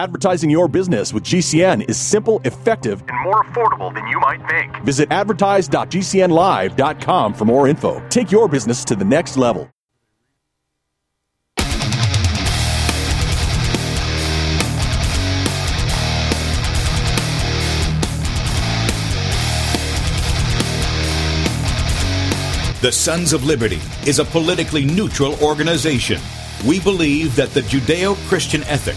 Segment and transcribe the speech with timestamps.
[0.00, 4.74] Advertising your business with GCN is simple, effective, and more affordable than you might think.
[4.82, 8.02] Visit advertise.gcnlive.com for more info.
[8.08, 9.70] Take your business to the next level.
[22.80, 26.18] The Sons of Liberty is a politically neutral organization.
[26.66, 28.96] We believe that the Judeo Christian ethic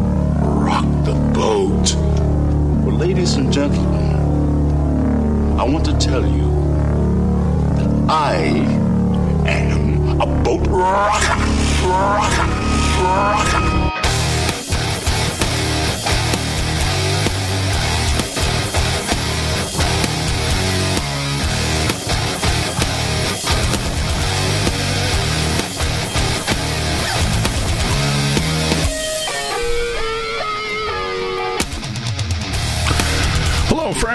[3.01, 3.99] ladies and gentlemen,
[5.59, 6.51] I want to tell you
[7.75, 8.35] that I
[9.47, 11.39] am a boat rocker.
[11.87, 12.45] Rocker.
[13.01, 13.80] Rocker.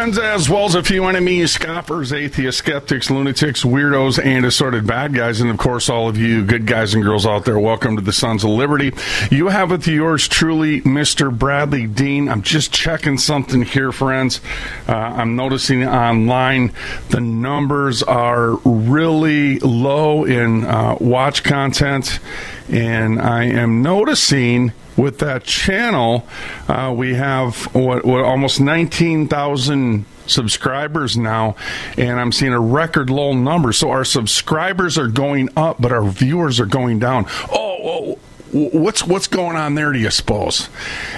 [0.07, 5.13] Friends, as well as a few enemies, scoffers, atheists, skeptics, lunatics, weirdos, and assorted bad
[5.13, 5.41] guys.
[5.41, 8.13] And of course, all of you good guys and girls out there, welcome to the
[8.13, 8.93] Sons of Liberty.
[9.33, 11.37] You have with yours truly, Mr.
[11.37, 12.29] Bradlee Dean.
[12.29, 14.41] I'm just checking something here, friends.
[14.89, 16.73] Uh, I'm noticing online
[17.09, 22.21] the numbers are really low in uh, watch content.
[22.69, 26.27] And I am noticing with that channel,
[26.69, 31.57] uh, we have what, what almost 19,000 subscribers now,
[31.97, 33.73] and I'm seeing a record low number.
[33.73, 37.27] So our subscribers are going up, but our viewers are going down.
[37.53, 38.19] Oh, oh
[38.53, 39.93] what's what's going on there?
[39.93, 40.69] Do you suppose?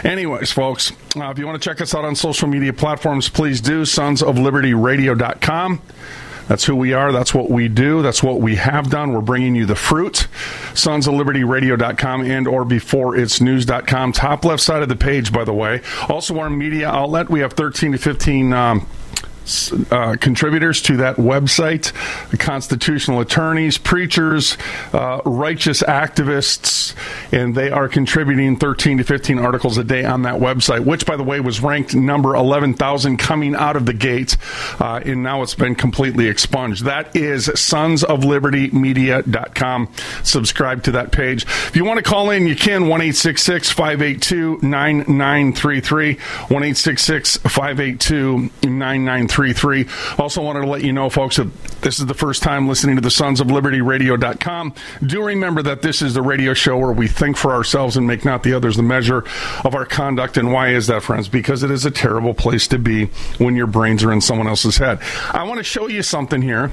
[0.04, 3.60] Anyways, folks, uh, if you want to check us out on social media platforms, please
[3.60, 3.84] do.
[3.84, 5.80] Sons of Liberty Radio.com.
[6.48, 7.12] That's who we are.
[7.12, 8.02] That's what we do.
[8.02, 9.12] That's what we have done.
[9.12, 10.26] We're bringing you the fruit.
[10.74, 14.12] Sons of Liberty Radio.com and or before it's news.com.
[14.12, 15.82] Top left side of the page, by the way.
[16.08, 17.28] Also, our media outlet.
[17.28, 18.86] We have 13 to 15 um,
[19.90, 21.92] uh, contributors to that website
[22.38, 24.58] constitutional attorneys, preachers,
[24.92, 26.94] uh, righteous activists,
[27.32, 31.16] and they are contributing 13 to 15 articles a day on that website, which, by
[31.16, 34.36] the way, was ranked number 11,000 coming out of the gate,
[34.80, 36.84] uh, and now it's been completely expunged.
[36.84, 39.88] That is sonsoflibertymedia.com.
[40.22, 41.42] Subscribe to that page.
[41.44, 46.14] If you want to call in, you can 1 582 9933.
[46.14, 49.37] 1 582 9933.
[49.44, 49.86] 833.
[50.18, 53.02] Also wanted to let you know, folks, that this is the first time listening to
[53.02, 54.74] the Sons of Liberty Radio.com.
[55.04, 58.24] Do remember that this is the radio show where we think for ourselves and make
[58.24, 59.24] not the others the measure
[59.64, 60.36] of our conduct.
[60.36, 61.28] And why is that, friends?
[61.28, 63.06] Because it is a terrible place to be
[63.38, 65.00] when your brains are in someone else's head.
[65.30, 66.72] I want to show you something here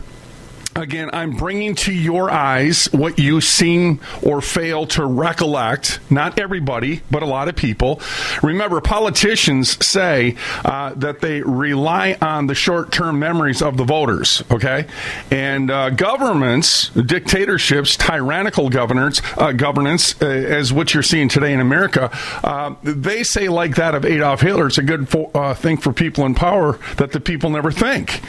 [0.78, 6.02] Again, I'm bringing to your eyes what you seem or fail to recollect.
[6.12, 8.02] Not everybody, but a lot of people.
[8.44, 14.44] Remember, politicians say uh, that they rely on the short term memories of the voters,
[14.52, 14.86] okay?
[15.32, 21.62] And uh, governments, dictatorships, tyrannical governance, uh, governance, uh, as what you're seeing today in
[21.62, 22.10] America,
[22.44, 25.94] uh, they say, like that of Adolf Hitler, it's a good fo- uh, thing for
[25.94, 28.22] people in power that the people never think.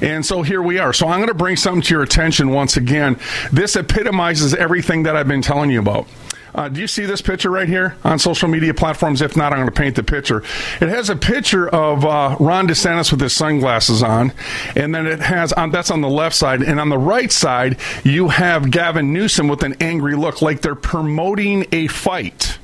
[0.00, 0.92] And so here we are.
[0.92, 3.18] So I'm going to bring something to your attention once again.
[3.52, 6.06] This epitomizes everything that I've been telling you about.
[6.54, 9.22] Uh, do you see this picture right here on social media platforms?
[9.22, 10.42] If not, I'm going to paint the picture.
[10.80, 14.32] It has a picture of uh, Ron DeSantis with his sunglasses on,
[14.74, 17.78] and then it has on that's on the left side, and on the right side
[18.04, 22.58] you have Gavin Newsom with an angry look, like they're promoting a fight.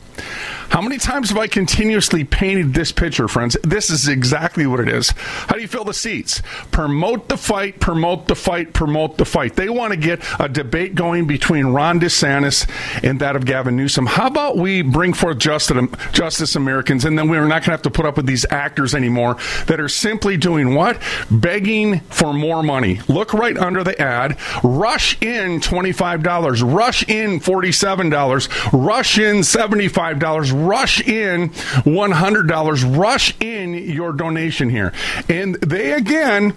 [0.71, 3.57] How many times have I continuously painted this picture, friends?
[3.63, 5.11] This is exactly what it is.
[5.11, 6.43] How do you fill the seats?
[6.71, 9.57] Promote the fight, promote the fight, promote the fight.
[9.57, 12.69] They want to get a debate going between Ron DeSantis
[13.03, 14.07] and that of Gavin Newsom.
[14.07, 17.83] How about we bring forth justice, justice Americans, and then we're not going to have
[17.83, 19.37] to put up with these actors anymore
[19.67, 21.01] that are simply doing what?
[21.31, 23.01] Begging for more money.
[23.09, 24.37] Look right under the ad.
[24.63, 26.75] Rush in $25.
[26.75, 28.85] Rush in $47.
[28.87, 34.93] Rush in $75 rush in $100, rush in your donation here.
[35.29, 36.55] And they again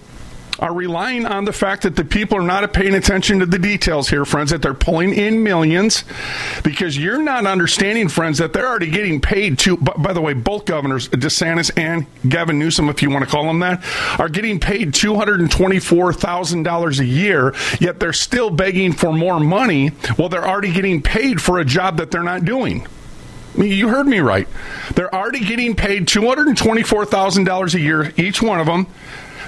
[0.59, 4.09] are relying on the fact that the people are not paying attention to the details
[4.09, 6.03] here, friends, that they're pulling in millions
[6.63, 10.65] because you're not understanding, friends, that they're already getting paid to, by the way, both
[10.65, 13.81] governors, DeSantis and Gavin Newsom, if you want to call them that,
[14.19, 20.47] are getting paid $224,000 a year, yet they're still begging for more money while they're
[20.47, 22.87] already getting paid for a job that they're not doing.
[23.59, 24.47] You heard me right.
[24.95, 28.87] They're already getting paid $224,000 a year, each one of them.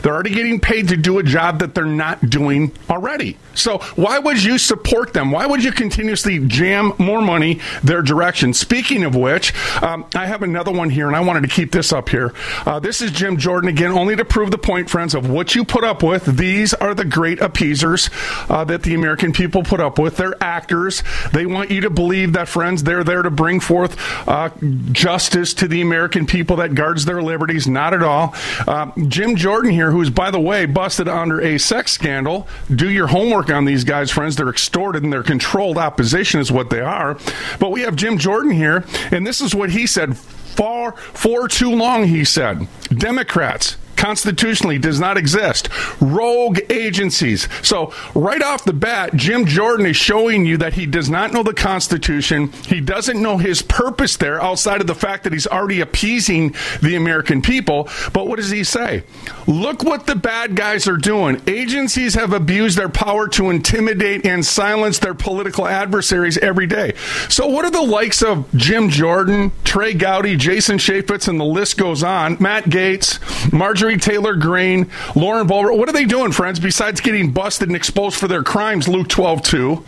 [0.02, 3.38] They're already getting paid to do a job that they're not doing already.
[3.54, 5.32] So why would you support them?
[5.32, 8.54] Why would you continuously jam more money their direction?
[8.54, 9.54] Speaking of which,
[9.84, 12.34] um, I have another one here, and I wanted to keep this up here.
[12.66, 15.66] Uh, this is Jim Jordan again, only to prove the point, friends, of what you
[15.66, 16.38] put up with.
[16.38, 18.10] These are the great appeasers
[18.50, 20.18] uh, that the American people put up with.
[20.18, 21.04] They're actors.
[21.34, 24.50] They want you to believe that, friends, they're there to bring forth uh,
[24.92, 27.68] justice to the American people that guards their liberties.
[27.68, 28.34] Not at all.
[28.68, 32.48] Uh, Jim Jordan here, who's, by the way, busted under a sex scandal.
[32.74, 34.36] Do your homework on these guys, friends.
[34.36, 37.18] They're extorted and they're controlled opposition, is what they are.
[37.60, 40.18] But we have Jim Jordan here, and this is what he said.
[40.18, 42.68] Far, for too long, he said.
[42.90, 45.70] Democrats, constitutionally does not exist.
[46.00, 47.48] Rogue agencies.
[47.62, 51.44] So, right off the bat, Jim Jordan is showing you that he does not know
[51.44, 52.52] the Constitution.
[52.66, 56.96] He doesn't know his purpose there outside of the fact that he's already appeasing the
[56.96, 57.90] American people.
[58.14, 59.04] But what does he say?
[59.48, 61.42] Look what the bad guys are doing.
[61.48, 66.94] Agencies have abused their power to intimidate and silence their political adversaries every day.
[67.30, 71.78] So, what are the likes of Jim Jordan, Trey Gowdy, Jason Chaffetz, and the list
[71.78, 72.38] goes on?
[72.40, 73.20] Matt Gaetz,
[73.52, 75.78] Marjorie Taylor Greene, Lauren Boebert.
[75.78, 79.42] What are they doing, friends, besides getting busted and exposed for their crimes, Luke 12
[79.42, 79.86] 2?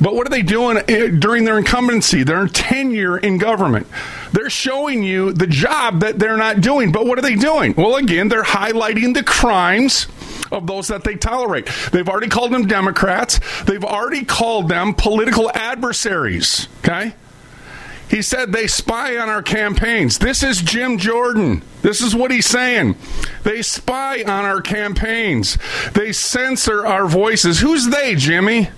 [0.00, 3.86] But what are they doing eh, during their incumbency, their tenure in government?
[4.32, 6.92] They're showing you the job that they're not doing.
[6.92, 7.74] But what are they doing?
[7.76, 10.06] Well, again, they're highlighting the crimes
[10.50, 11.68] of those that they tolerate.
[11.92, 13.40] They've already called them Democrats.
[13.64, 16.68] They've already called them political adversaries.
[16.78, 17.14] Okay?
[18.14, 20.18] He said they spy on our campaigns.
[20.20, 21.62] This is Jim Jordan.
[21.82, 22.94] This is what he's saying.
[23.42, 25.58] They spy on our campaigns.
[25.94, 27.58] They censor our voices.
[27.58, 28.68] Who's they, Jimmy?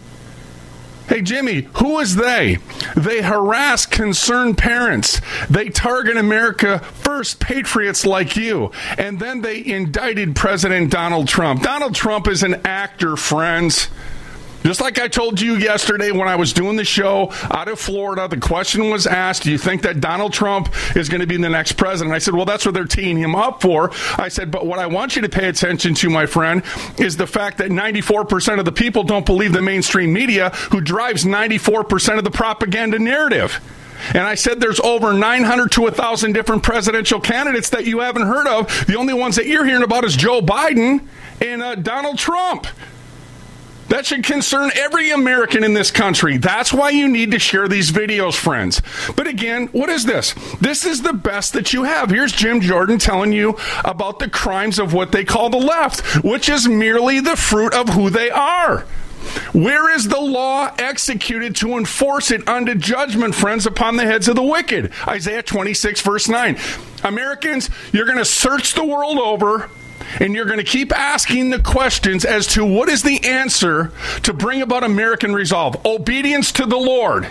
[1.07, 2.57] Hey, Jimmy, who is they?
[2.97, 5.21] They harass concerned parents.
[5.51, 8.73] They target America first patriots like you.
[8.97, 11.63] And then they indicted President Donald Trump.
[11.63, 13.89] Donald Trump is an actor, friends.
[14.67, 18.27] Just like I told you yesterday when I was doing the show out of Florida,
[18.27, 21.49] the question was asked, Do you think that Donald Trump is going to be the
[21.49, 22.13] next president?
[22.13, 23.93] I said, Well, that's what they're teeing him up for.
[24.19, 26.65] I said, But what I want you to pay attention to, my friend,
[26.99, 31.25] is the fact that 94% of the people don't believe the mainstream media, who drives
[31.25, 33.61] 94% of the propaganda narrative.
[34.15, 38.49] And I said there's over 900 to 1,000 different presidential candidates that you haven't heard
[38.49, 38.87] of.
[38.89, 41.07] The only ones that you're hearing about is Joe Biden
[41.41, 42.67] and uh, Donald Trump.
[43.89, 46.39] That should concern every American in this country.
[46.39, 48.83] That's why you need to share these videos, friends.
[49.15, 50.35] But again, what is this?
[50.61, 52.11] This is the best that you have.
[52.11, 56.49] Here's Jim Jordan telling you about the crimes of what they call the left, which
[56.49, 58.85] is merely the fruit of who they are.
[59.53, 64.37] Where is the law executed to enforce it unto judgment, friends, upon the heads of
[64.37, 64.93] the wicked?
[65.07, 66.57] Isaiah 26, verse 9.
[67.05, 69.69] Americans, you're going to search the world over
[70.21, 73.93] and you're going to keep asking the questions as to what is the answer
[74.23, 75.85] to bring about American resolve.
[75.85, 77.29] Obedience to the Lord.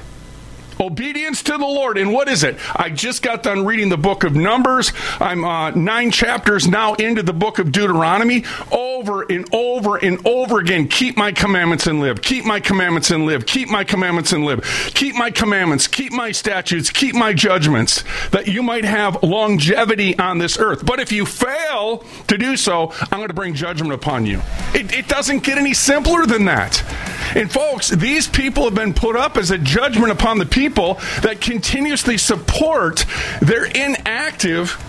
[0.80, 1.98] Obedience to the Lord.
[1.98, 2.58] And what is it?
[2.76, 4.92] I just got done reading the book of Numbers.
[5.20, 8.44] I'm uh, nine chapters now into the book of Deuteronomy.
[8.72, 12.22] Over and over and over again, keep my commandments and live.
[12.22, 13.46] Keep my commandments and live.
[13.46, 14.64] Keep my commandments and live.
[14.94, 15.88] Keep my commandments.
[15.88, 16.90] Keep my statutes.
[16.90, 20.86] Keep my judgments, that you might have longevity on this earth.
[20.86, 24.42] But if you fail to do so, I'm going to bring judgment upon you.
[24.74, 26.84] It, it doesn't get any simpler than that.
[27.36, 30.65] And folks, these people have been put up as a judgment upon the people
[31.22, 33.06] that continuously support
[33.42, 34.82] their inactive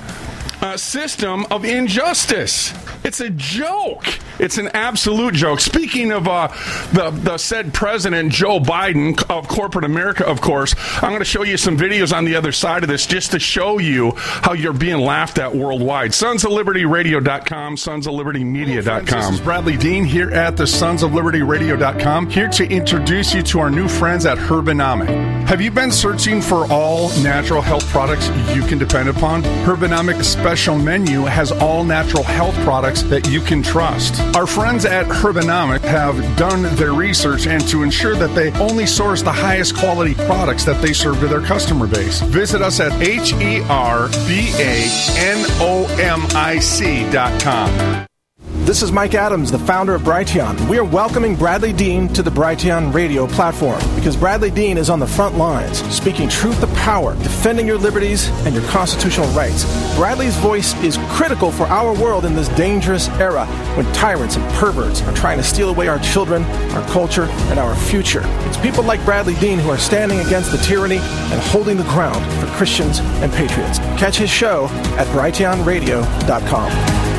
[0.61, 2.73] uh, system of injustice.
[3.05, 4.07] It's a joke.
[4.39, 5.61] It's an absolute joke.
[5.61, 6.49] Speaking of uh,
[6.93, 11.45] the, the said president, Joe Biden of corporate America, of course, I'm going to show
[11.45, 14.73] you some videos on the other side of this just to show you how you're
[14.73, 16.13] being laughed at worldwide.
[16.15, 19.05] Sons of Liberty Radio.com, Sons of Liberty Media.com.
[19.05, 23.43] This is Bradlee Dean here at the Sons of Liberty Radio.com, here to introduce you
[23.45, 25.09] to our new friends at Herbanomic.
[25.47, 29.43] Have you been searching for all natural health products you can depend upon?
[29.65, 34.19] Herbanomic special menu has all natural health products that you can trust.
[34.35, 39.23] Our friends at Herbanomic have done their research and to ensure that they only source
[39.23, 42.21] the highest quality products that they serve to their customer base.
[42.23, 48.07] Visit us at H E R B A N O M I C dot com.
[48.67, 50.69] This is Mike Adams, the founder of Brighteon.
[50.69, 54.99] We are welcoming Bradlee Dean to the Brighteon radio platform because Bradlee Dean is on
[54.99, 59.63] the front lines, speaking truth to power, defending your liberties and your constitutional rights.
[59.95, 63.47] Bradlee's voice is critical for our world in this dangerous era
[63.77, 66.43] when tyrants and perverts are trying to steal away our children,
[66.73, 68.23] our culture, and our future.
[68.49, 72.25] It's people like Bradlee Dean who are standing against the tyranny and holding the ground
[72.41, 73.79] for Christians and patriots.
[73.97, 74.67] Catch his show
[74.99, 77.16] at brighteonradio.com.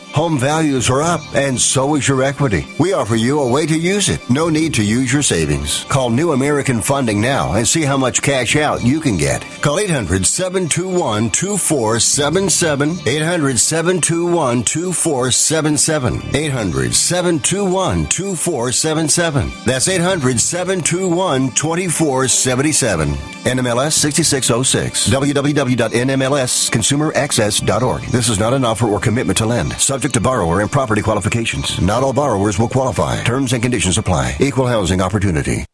[0.13, 2.67] Home values are up, and so is your equity.
[2.77, 4.29] We offer you a way to use it.
[4.29, 5.85] No need to use your savings.
[5.85, 9.41] Call New American Funding now and see how much cash out you can get.
[9.61, 13.07] Call 800 721 2477.
[13.07, 16.35] 800 721 2477.
[16.35, 19.51] 800 721 2477.
[19.65, 23.13] That's 800 721 2477.
[23.41, 25.09] NMLS 6606.
[25.09, 28.01] www.nmlsconsumeraccess.org.
[28.03, 29.71] This is not an offer or commitment to lend.
[29.73, 31.79] Subject to borrower and property qualifications.
[31.81, 33.23] Not all borrowers will qualify.
[33.23, 34.37] Terms and conditions apply.
[34.39, 35.65] Equal housing opportunity.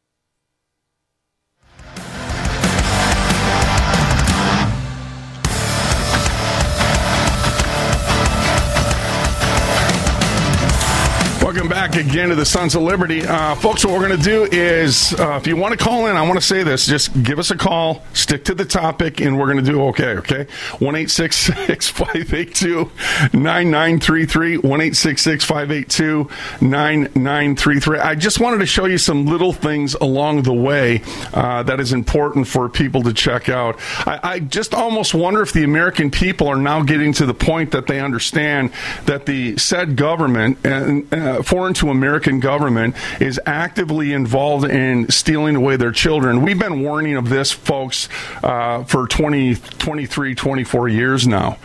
[11.58, 13.26] Welcome back again to the Sons of Liberty.
[13.26, 16.16] Uh, folks, what we're going to do is, uh, if you want to call in,
[16.16, 19.40] I want to say this, just give us a call, stick to the topic, and
[19.40, 20.46] we're going to do okay, okay?
[20.78, 22.92] 1 582
[23.34, 24.58] 9933.
[24.58, 26.30] 1 582
[26.62, 28.00] 9933.
[28.02, 31.02] I just wanted to show you some little things along the way
[31.34, 33.80] uh, that is important for people to check out.
[34.06, 37.72] I, I just almost wonder if the American people are now getting to the point
[37.72, 38.72] that they understand
[39.06, 45.56] that the said government and uh, foreign to American government is actively involved in stealing
[45.56, 46.42] away their children.
[46.42, 48.10] We've been warning of this, folks,
[48.44, 51.58] uh, for 20, 23, 24 years now.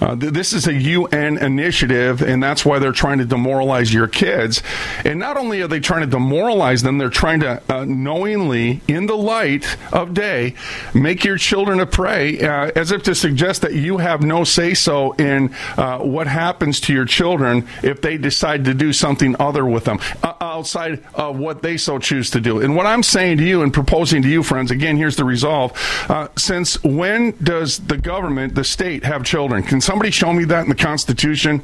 [0.00, 4.08] Uh, th- this is a UN initiative, and that's why they're trying to demoralize your
[4.08, 4.62] kids.
[5.04, 9.06] And not only are they trying to demoralize them, they're trying to uh, knowingly, in
[9.06, 10.54] the light of day,
[10.94, 14.74] make your children a prey, uh, as if to suggest that you have no say
[14.74, 19.64] so in uh, what happens to your children if they decide to do something other
[19.64, 22.60] with them uh, outside of what they so choose to do.
[22.60, 25.72] And what I'm saying to you and proposing to you, friends, again, here's the resolve.
[26.08, 29.62] Uh, since when does the government, the state, have children?
[29.62, 31.62] Can somebody show me that in the Constitution?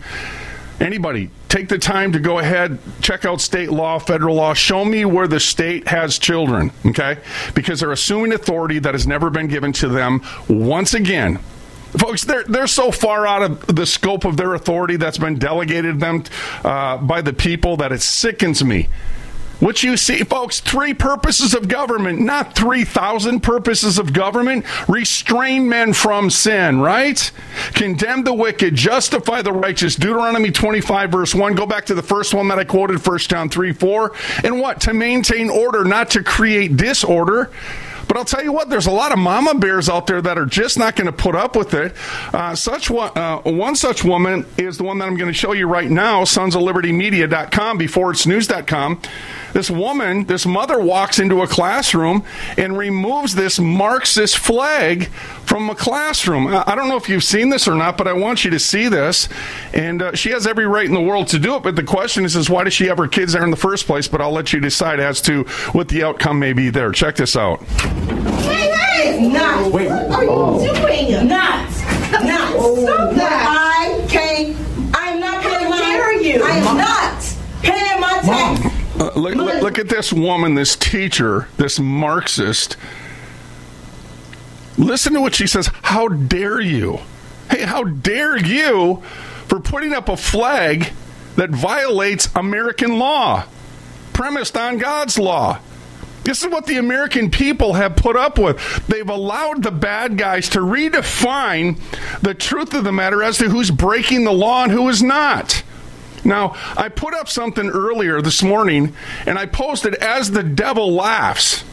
[0.81, 4.55] Anybody, take the time to go ahead, check out state law, federal law.
[4.55, 7.19] Show me where the state has children, okay?
[7.55, 11.39] Because they're assuming authority that has never been given to them once again.
[11.99, 16.01] Folks, they're, they're so far out of the scope of their authority that's been delegated
[16.01, 16.25] them
[16.65, 18.89] uh, by the people that it sickens me.
[19.63, 24.67] What you see, folks, three purposes of government, not 3,000 purposes of government.
[24.89, 27.31] Restrain men from sin, right?
[27.73, 29.95] Condemn the wicked, justify the righteous.
[29.95, 31.55] Deuteronomy 25, verse 1.
[31.55, 34.13] Go back to the first one that I quoted, 1 John 3, 4.
[34.43, 34.81] And what?
[34.81, 37.49] To maintain order, not to create disorder.
[38.09, 40.45] But I'll tell you what, there's a lot of mama bears out there that are
[40.45, 41.95] just not going to put up with it.
[42.35, 45.53] Uh, such one, uh, one such woman is the one that I'm going to show
[45.53, 49.01] you right now, sons of liberty media.com before it's news.com.
[49.53, 52.25] this woman, this mother walks into a classroom
[52.57, 55.07] and removes this Marxist flag
[55.45, 56.49] from a classroom.
[56.49, 58.89] I don't know if you've seen this or not, but I want you to see
[58.89, 59.29] this.
[59.73, 61.63] And uh, she has every right in the world to do it.
[61.63, 63.87] But the question is, is why does she have her kids there in the first
[63.87, 64.09] place?
[64.09, 66.91] But I'll let you decide as to what the outcome may be there.
[66.93, 67.63] Check this out.
[67.63, 69.29] Hey, hey!
[69.29, 69.73] Not.
[69.73, 69.89] Wait.
[69.89, 70.83] What are you oh.
[70.83, 71.29] doing?
[71.29, 71.71] Not.
[72.25, 72.53] Not.
[72.57, 73.47] Oh, Stop that.
[73.49, 74.57] I can't.
[74.95, 75.77] I'm not paying my.
[75.77, 76.43] How dare you?
[76.43, 78.62] I am not paying my tax.
[79.03, 82.77] Uh, look, look, look at this woman, this teacher, this Marxist.
[84.79, 85.69] Listen to what she says.
[85.83, 87.01] How dare you?
[87.51, 89.03] Hey, how dare you
[89.49, 90.93] for putting up a flag
[91.35, 93.45] that violates American law,
[94.13, 95.59] premised on God's law?
[96.23, 98.87] This is what the American people have put up with.
[98.87, 101.81] They've allowed the bad guys to redefine
[102.21, 105.65] the truth of the matter as to who's breaking the law and who is not.
[106.25, 108.95] Now, I put up something earlier this morning
[109.27, 111.65] and I posted as the devil laughs.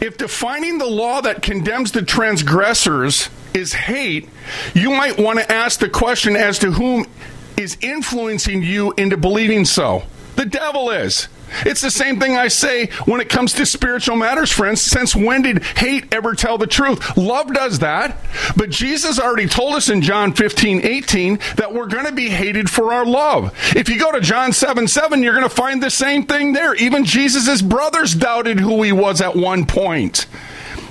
[0.00, 4.28] If defining the law that condemns the transgressors is hate,
[4.74, 7.06] you might want to ask the question as to whom
[7.56, 10.02] is influencing you into believing so.
[10.36, 11.28] The devil is.
[11.64, 14.82] It's the same thing I say when it comes to spiritual matters, friends.
[14.82, 17.16] Since when did hate ever tell the truth?
[17.16, 18.18] Love does that.
[18.56, 22.68] But Jesus already told us in John 15, 18 that we're going to be hated
[22.68, 23.52] for our love.
[23.74, 26.74] If you go to John 7, 7, you're going to find the same thing there.
[26.74, 30.26] Even Jesus' brothers doubted who he was at one point.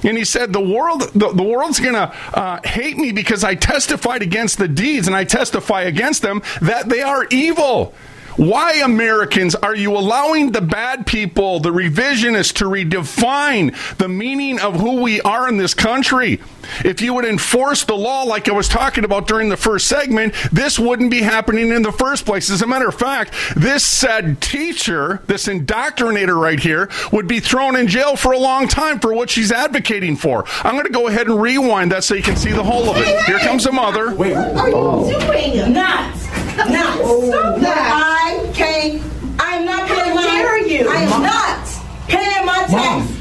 [0.03, 3.55] And he said, The world, the, the world's going to uh, hate me because I
[3.55, 7.93] testified against the deeds and I testify against them that they are evil.
[8.37, 14.75] Why, Americans, are you allowing the bad people, the revisionists, to redefine the meaning of
[14.75, 16.41] who we are in this country?
[16.83, 20.33] If you would enforce the law like I was talking about during the first segment,
[20.51, 22.49] this wouldn't be happening in the first place.
[22.49, 27.75] As a matter of fact, this said teacher, this indoctrinator right here, would be thrown
[27.75, 30.43] in jail for a long time for what she's advocating for.
[30.63, 32.97] I'm going to go ahead and rewind that so you can see the whole of
[32.97, 33.25] it.
[33.25, 34.13] Here comes the mother.
[34.13, 36.44] Wait, what are you doing?
[36.57, 36.69] Not.
[36.69, 36.97] Not.
[37.01, 37.29] Oh.
[37.29, 37.91] Stop that.
[37.93, 39.03] I can't.
[39.39, 40.21] I'm not paying my.
[40.21, 40.89] How dare you?
[40.89, 41.67] I am not
[42.07, 43.15] paying my tax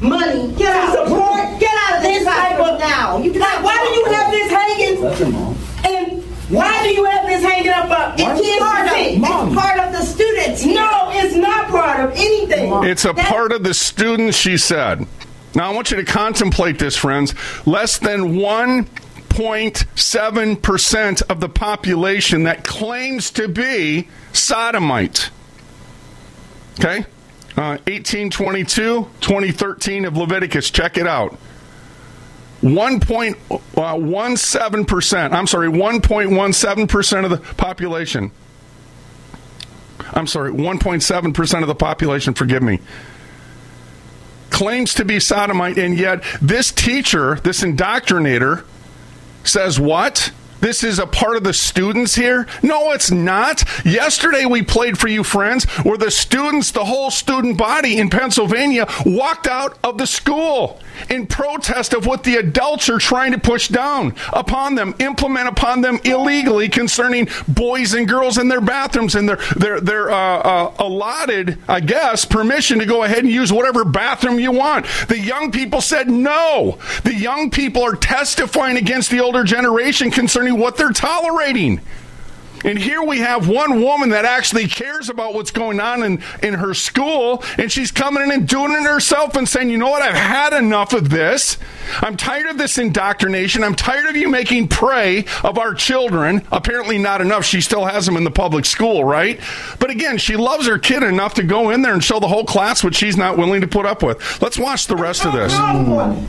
[0.00, 0.52] money.
[0.54, 0.98] Get out.
[0.98, 1.60] Of support.
[1.60, 3.18] Get out of this type of now.
[3.18, 5.00] You like, why do you have this hanging?
[5.00, 5.56] That's your mom.
[5.84, 7.90] And why do you have this hanging up?
[7.90, 8.18] up?
[8.18, 10.64] It is part of, it's part of the students.
[10.64, 12.84] No, it's not part of anything.
[12.84, 15.06] It's a part of the students, she said.
[15.54, 17.34] Now, I want you to contemplate this, friends.
[17.66, 18.88] Less than one
[19.32, 25.30] 0.7% of the population that claims to be sodomite.
[26.78, 27.06] Okay?
[27.56, 30.70] Uh, 1822, 2013 of Leviticus.
[30.70, 31.38] Check it out.
[32.62, 38.30] 1.17%, uh, I'm sorry, 1.17% of the population.
[40.12, 42.80] I'm sorry, 1.7% of the population, forgive me,
[44.50, 48.64] claims to be sodomite, and yet this teacher, this indoctrinator,
[49.44, 50.30] says what?
[50.62, 52.46] This is a part of the students here?
[52.62, 53.64] No, it's not.
[53.84, 58.86] Yesterday we played for you, friends, where the students, the whole student body in Pennsylvania,
[59.04, 63.66] walked out of the school in protest of what the adults are trying to push
[63.68, 69.28] down upon them, implement upon them illegally concerning boys and girls in their bathrooms and
[69.28, 73.84] their their their uh, uh, allotted, I guess, permission to go ahead and use whatever
[73.84, 74.86] bathroom you want.
[75.08, 76.78] The young people said no.
[77.02, 81.80] The young people are testifying against the older generation concerning what they're tolerating.
[82.64, 86.54] And here we have one woman that actually cares about what's going on in, in
[86.54, 90.02] her school, and she's coming in and doing it herself and saying, you know what,
[90.02, 91.58] I've had enough of this.
[92.00, 93.64] I'm tired of this indoctrination.
[93.64, 96.46] I'm tired of you making prey of our children.
[96.52, 97.44] Apparently, not enough.
[97.44, 99.40] She still has them in the public school, right?
[99.80, 102.44] But again, she loves her kid enough to go in there and show the whole
[102.44, 104.40] class what she's not willing to put up with.
[104.40, 105.52] Let's watch the rest of this.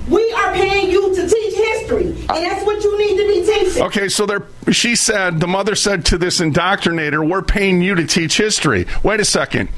[0.09, 3.42] We are paying you to teach history, and that's what you need to be.
[3.75, 8.05] Okay, so there, she said, the mother said to this indoctrinator, we're paying you to
[8.05, 8.86] teach history.
[9.01, 9.69] Wait a second.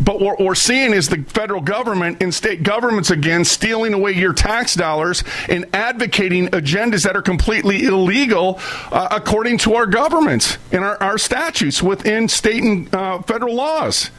[0.00, 4.32] But what we're seeing is the federal government and state governments again stealing away your
[4.32, 8.58] tax dollars and advocating agendas that are completely illegal
[8.90, 14.10] uh, according to our governments and our, our statutes within state and uh, federal laws.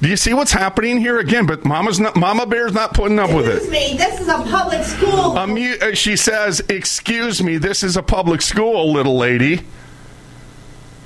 [0.00, 1.46] Do you see what's happening here again?
[1.46, 3.56] But Mama's not, Mama Bear's not putting up with it.
[3.56, 5.38] Excuse me, this is a public school.
[5.38, 9.62] Um, you, uh, she says, "Excuse me, this is a public school, little lady."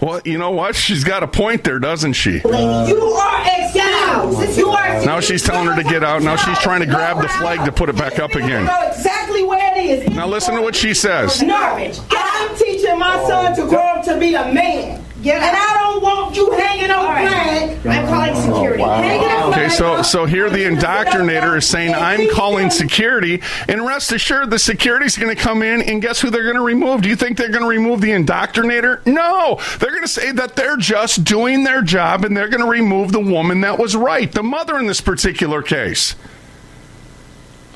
[0.01, 0.77] Well, you know what?
[0.77, 2.35] She's got a point there, doesn't she?
[2.35, 4.59] you are excused.
[4.59, 6.23] You are now she's telling her to get out.
[6.23, 8.65] Now she's trying to grab the flag to put it back up again.
[8.65, 10.15] know exactly where it is.
[10.15, 11.43] Now listen to what she says.
[11.43, 11.99] Norwich.
[12.11, 15.05] I'm teaching my son to grow up to be a man.
[15.37, 17.87] And I don't want you hanging on flag.
[17.87, 18.83] I'm calling security.
[18.83, 24.13] Hanging on Okay, so so here the indoctrinator is saying I'm calling security, and rest
[24.13, 27.03] assured the security's going to come in, and guess who they're going to remove?
[27.03, 29.05] Do you think they're going to remove the indoctrinator?
[29.07, 32.71] No, they're going to say that they're just doing their job, and they're going to
[32.71, 36.15] remove the woman that was right, the mother in this particular case.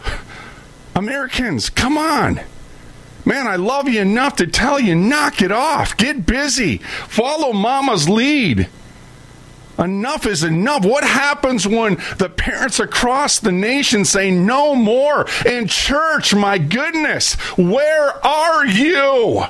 [0.95, 2.41] Americans, come on.
[3.25, 5.97] Man, I love you enough to tell you knock it off.
[5.97, 6.79] Get busy.
[6.79, 8.69] Follow mama's lead.
[9.79, 10.85] Enough is enough.
[10.85, 15.27] What happens when the parents across the nation say no more?
[15.47, 19.45] And church, my goodness, where are you?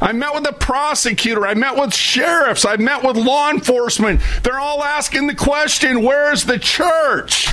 [0.00, 1.46] I met with the prosecutor.
[1.46, 2.64] I met with sheriffs.
[2.64, 4.20] I met with law enforcement.
[4.42, 7.48] They're all asking the question where's the church?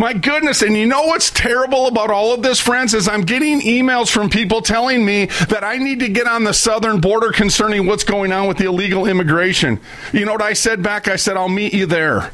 [0.00, 0.62] My goodness.
[0.62, 4.30] And you know what's terrible about all of this, friends, is I'm getting emails from
[4.30, 8.32] people telling me that I need to get on the southern border concerning what's going
[8.32, 9.78] on with the illegal immigration.
[10.14, 11.06] You know what I said back?
[11.06, 12.30] I said, I'll meet you there.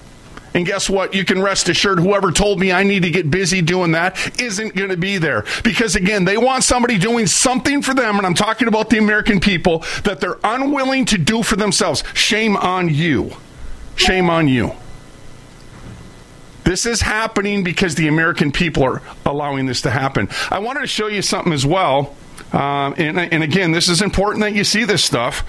[0.55, 1.13] And guess what?
[1.13, 4.77] You can rest assured whoever told me I need to get busy doing that isn't
[4.77, 5.45] going to be there.
[5.65, 9.41] Because again, they want somebody doing something for them, and I'm talking about the American
[9.41, 12.05] people, that they're unwilling to do for themselves.
[12.15, 13.33] Shame on you.
[13.97, 14.71] Shame on you.
[16.67, 20.29] This is happening because the American people are allowing this to happen.
[20.51, 22.17] I wanted to show you something as well.
[22.53, 25.45] Um, and, and again, this is important that you see this stuff.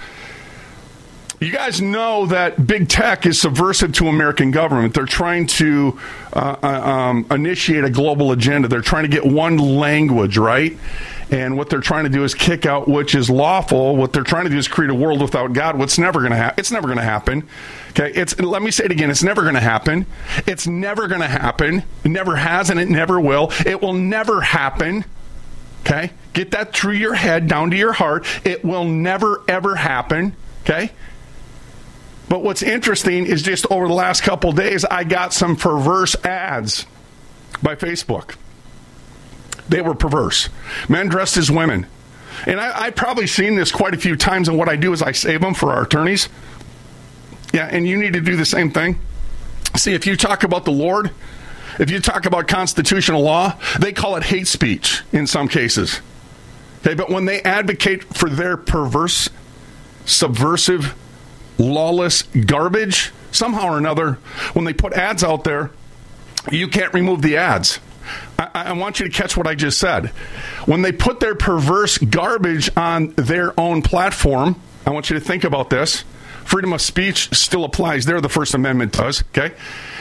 [1.40, 4.94] You guys know that big tech is subversive to American government.
[4.94, 5.98] They're trying to
[6.32, 8.68] uh, uh, um, initiate a global agenda.
[8.68, 10.76] They're trying to get one language, right?
[11.30, 13.96] And what they're trying to do is kick out which is lawful.
[13.96, 15.78] What they're trying to do is create a world without God.
[15.78, 16.58] What's never going to happen?
[16.58, 17.46] It's never going to happen.
[17.90, 19.10] Okay, it's let me say it again.
[19.10, 20.06] It's never going to happen.
[20.46, 21.82] It's never going to happen.
[22.04, 23.52] It never has, and it never will.
[23.66, 25.04] It will never happen.
[25.80, 28.26] Okay, get that through your head, down to your heart.
[28.46, 30.34] It will never ever happen.
[30.62, 30.92] Okay.
[32.28, 36.84] But what's interesting is just over the last couple days, I got some perverse ads
[37.62, 38.34] by Facebook.
[39.68, 40.48] They were perverse.
[40.88, 41.86] Men dressed as women.
[42.46, 45.02] And I, I've probably seen this quite a few times, and what I do is
[45.02, 46.28] I save them for our attorneys.
[47.52, 48.98] Yeah, and you need to do the same thing.
[49.76, 51.10] See, if you talk about the Lord,
[51.78, 56.00] if you talk about constitutional law, they call it hate speech in some cases.
[56.80, 59.28] Okay, but when they advocate for their perverse,
[60.04, 60.94] subversive,
[61.58, 64.14] lawless garbage, somehow or another,
[64.52, 65.70] when they put ads out there,
[66.50, 67.80] you can't remove the ads.
[68.38, 70.08] I, I, want you to catch what I just said.
[70.66, 75.44] When they put their perverse garbage on their own platform, I want you to think
[75.44, 76.04] about this.
[76.44, 79.54] Freedom of speech still applies there, the First Amendment does, okay?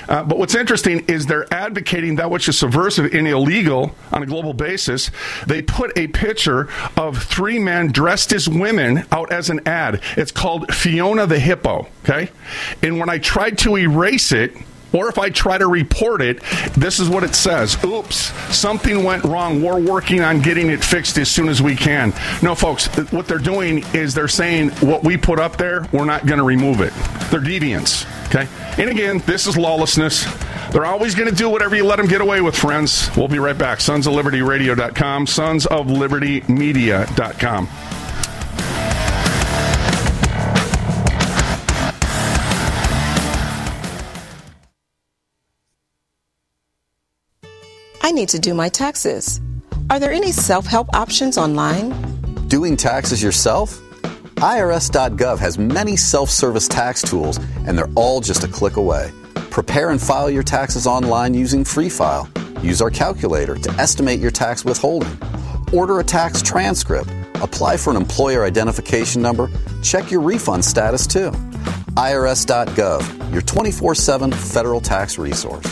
[0.08, 4.26] Uh, but what's interesting is they're advocating that which is subversive and illegal on a
[4.26, 5.12] global basis.
[5.46, 10.02] They put a picture of three men dressed as women out as an ad.
[10.15, 12.30] It's called Fiona the Hippo, okay?
[12.82, 14.56] And when I tried to erase it,
[14.93, 16.41] or if I try to report it,
[16.76, 17.78] this is what it says.
[17.84, 18.15] Oops,
[18.56, 19.62] something went wrong.
[19.62, 22.13] We're working on getting it fixed as soon as we can.
[22.41, 26.26] No, folks, what they're doing is they're saying what we put up there, we're not
[26.26, 26.93] going to remove it.
[27.30, 28.06] They're deviants.
[28.28, 28.47] Okay?
[28.82, 30.26] And again, this is lawlessness.
[30.71, 33.10] They're always going to do whatever you let them get away with, friends.
[33.15, 33.80] We'll be right back.
[33.80, 37.69] Sons of Liberty Radio.com, Sons of Liberty Media.com.
[48.08, 49.41] I need to do my taxes.
[49.89, 51.91] Are there any self help options online?
[52.48, 53.82] Doing taxes yourself?
[54.38, 59.12] IRS.gov has many self service tax tools, and they're all just a click away.
[59.52, 62.30] Prepare and file your taxes online using Free File.
[62.62, 65.20] Use our calculator to estimate your tax withholding.
[65.74, 67.10] Order a tax transcript.
[67.41, 69.50] Apply for an employer identification number.
[69.84, 71.32] Check your refund status too.
[71.98, 75.67] IRS.gov, your 24 7 federal tax resource.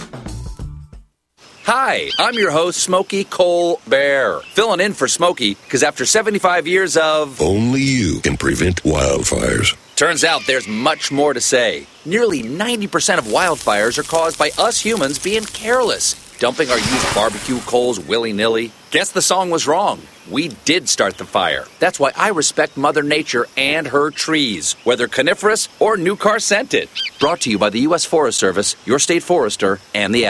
[1.68, 6.96] Hi, I'm your host, Smokey Cole Bear, filling in for Smokey because after 75 years
[6.96, 7.42] of.
[7.42, 9.76] Only you can prevent wildfires.
[9.96, 11.88] Turns out there's much more to say.
[12.06, 17.58] Nearly 90% of wildfires are caused by us humans being careless, dumping our used barbecue
[17.62, 18.72] coals willy nilly.
[18.92, 20.04] Guess the song was wrong.
[20.30, 21.66] We did start the fire.
[21.80, 26.90] That's why I respect Mother Nature and her trees, whether coniferous or new car scented.
[27.20, 28.06] Brought to you by the U.S.
[28.06, 30.30] Forest Service, your state forester, and the.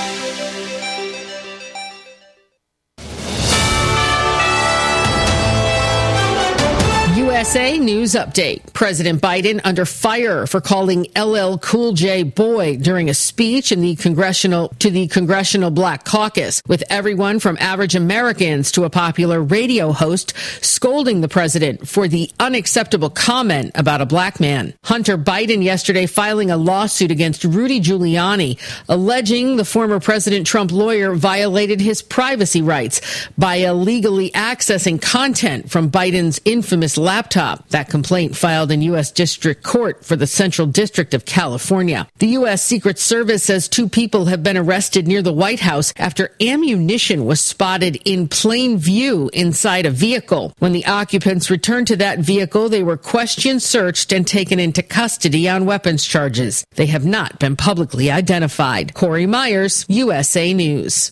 [7.51, 8.71] USA News Update.
[8.71, 13.97] President Biden under fire for calling LL Cool J boy during a speech in the
[13.97, 19.91] congressional to the Congressional Black Caucus, with everyone from average Americans to a popular radio
[19.91, 20.33] host
[20.63, 24.73] scolding the president for the unacceptable comment about a black man.
[24.85, 31.15] Hunter Biden yesterday filing a lawsuit against Rudy Giuliani, alleging the former President Trump lawyer
[31.15, 37.40] violated his privacy rights by illegally accessing content from Biden's infamous laptop.
[37.69, 39.11] That complaint filed in U.S.
[39.11, 42.07] District Court for the Central District of California.
[42.19, 42.63] The U.S.
[42.63, 47.41] Secret Service says two people have been arrested near the White House after ammunition was
[47.41, 50.53] spotted in plain view inside a vehicle.
[50.59, 55.49] When the occupants returned to that vehicle, they were questioned, searched, and taken into custody
[55.49, 56.63] on weapons charges.
[56.75, 58.93] They have not been publicly identified.
[58.93, 61.11] Corey Myers, USA News.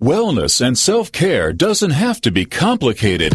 [0.00, 3.34] Wellness and self care doesn't have to be complicated.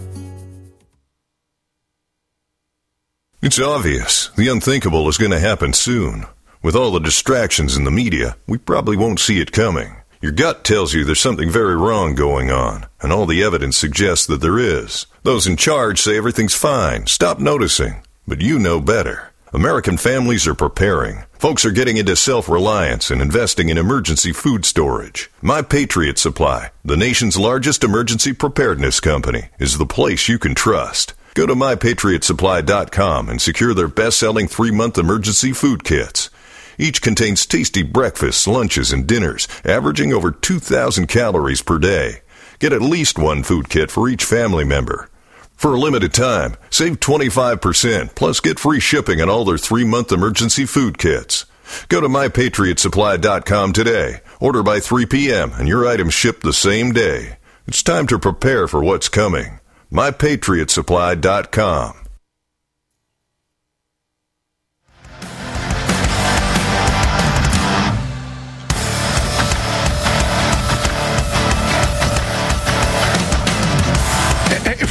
[3.43, 4.29] It's obvious.
[4.37, 6.27] The unthinkable is going to happen soon.
[6.61, 9.95] With all the distractions in the media, we probably won't see it coming.
[10.21, 14.27] Your gut tells you there's something very wrong going on, and all the evidence suggests
[14.27, 15.07] that there is.
[15.23, 17.07] Those in charge say everything's fine.
[17.07, 18.03] Stop noticing.
[18.27, 19.31] But you know better.
[19.51, 21.23] American families are preparing.
[21.33, 25.31] Folks are getting into self-reliance and investing in emergency food storage.
[25.41, 31.15] My Patriot Supply, the nation's largest emergency preparedness company, is the place you can trust.
[31.33, 36.29] Go to mypatriotsupply.com and secure their best-selling three-month emergency food kits.
[36.77, 42.21] Each contains tasty breakfasts, lunches, and dinners, averaging over 2,000 calories per day.
[42.59, 45.09] Get at least one food kit for each family member.
[45.55, 50.65] For a limited time, save 25%, plus get free shipping on all their three-month emergency
[50.65, 51.45] food kits.
[51.87, 54.21] Go to mypatriotsupply.com today.
[54.41, 55.53] Order by 3 p.m.
[55.53, 57.37] and your items ship the same day.
[57.67, 59.60] It's time to prepare for what's coming.
[59.91, 61.97] mypatriotsupply.com.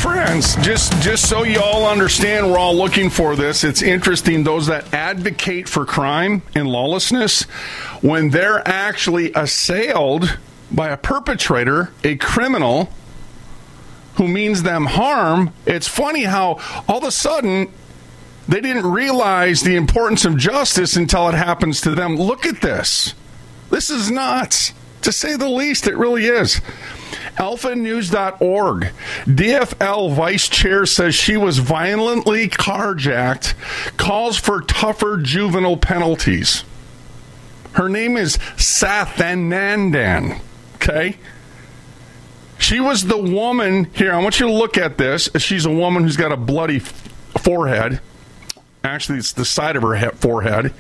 [0.01, 3.65] Friends, just just so you all understand, we're all looking for this.
[3.65, 7.43] It's interesting those that advocate for crime and lawlessness
[8.01, 10.39] when they're actually assailed
[10.71, 12.91] by a perpetrator, a criminal
[14.21, 15.51] who means them harm.
[15.65, 17.73] It's funny how all of a sudden
[18.47, 22.17] they didn't realize the importance of justice until it happens to them.
[22.17, 23.15] Look at this.
[23.71, 24.75] This is nuts.
[25.03, 26.61] To say the least, it really is.
[27.39, 28.93] AlphaNews.org.
[29.25, 33.55] DFL vice chair says she was violently carjacked,
[33.97, 36.63] calls for tougher juvenile penalties.
[37.73, 40.43] Her name is Sathanandan.
[40.75, 41.17] Okay?
[42.61, 44.13] She was the woman here.
[44.13, 45.31] I want you to look at this.
[45.39, 48.01] She's a woman who's got a bloody forehead.
[48.85, 50.73] Actually, it's the side of her he- forehead.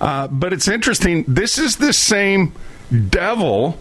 [0.00, 1.24] Uh, but it's interesting.
[1.28, 2.52] This is the same
[3.10, 3.78] devil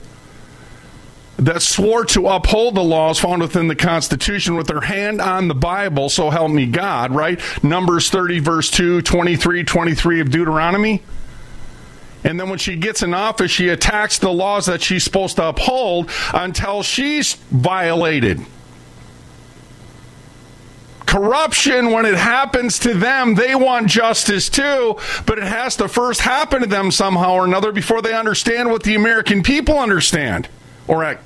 [1.37, 5.55] that swore to uphold the laws found within the Constitution with her hand on the
[5.55, 7.39] Bible, so help me God, right?
[7.63, 11.01] Numbers 30, verse 2, 23, 23 of Deuteronomy.
[12.23, 15.47] And then when she gets in office, she attacks the laws that she's supposed to
[15.47, 18.41] uphold until she's violated.
[21.05, 26.21] Corruption, when it happens to them, they want justice too, but it has to first
[26.21, 30.47] happen to them somehow or another before they understand what the American people understand,
[30.87, 31.19] or at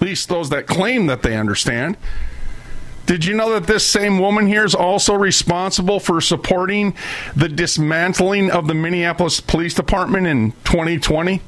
[0.00, 1.96] least those that claim that they understand.
[3.10, 6.94] Did you know that this same woman here is also responsible for supporting
[7.34, 11.42] the dismantling of the Minneapolis Police Department in 2020?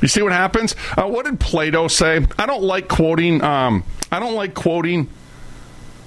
[0.00, 0.74] You see what happens?
[0.96, 2.26] Uh, what did Plato say?
[2.38, 3.42] I don't like quoting.
[3.42, 5.10] Um, I don't like quoting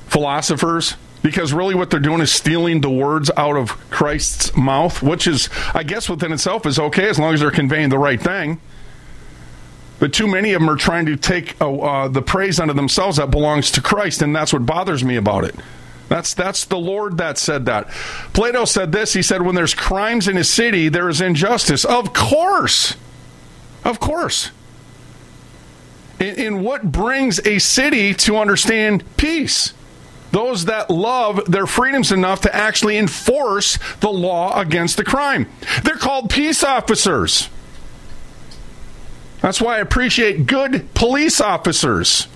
[0.08, 5.28] philosophers because really what they're doing is stealing the words out of Christ's mouth, which
[5.28, 8.60] is, I guess, within itself is okay as long as they're conveying the right thing.
[10.00, 13.18] But too many of them are trying to take uh, uh, the praise unto themselves
[13.18, 15.56] that belongs to Christ, and that's what bothers me about it.
[16.08, 17.90] That's that's the Lord that said that.
[18.34, 19.14] Plato said this.
[19.14, 22.96] He said, "When there's crimes in a city, there is injustice." Of course,
[23.84, 24.52] of course.
[26.20, 29.74] In, in what brings a city to understand peace?
[30.32, 35.48] those that love their freedoms enough to actually enforce the law against the crime.
[35.84, 37.50] They're called peace officers.
[39.42, 42.28] That's why I appreciate good police officers.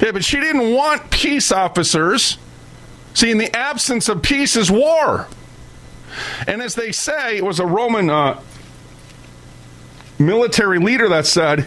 [0.00, 2.38] Yeah, but she didn't want peace officers.
[3.14, 5.26] See, in the absence of peace is war.
[6.46, 8.40] And as they say, it was a Roman uh,
[10.18, 11.66] military leader that said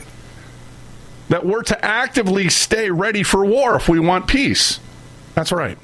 [1.30, 4.80] that we're to actively stay ready for war if we want peace.
[5.36, 5.78] That's right.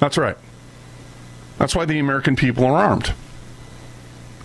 [0.00, 0.36] That's right.
[1.58, 3.14] That's why the American people are armed.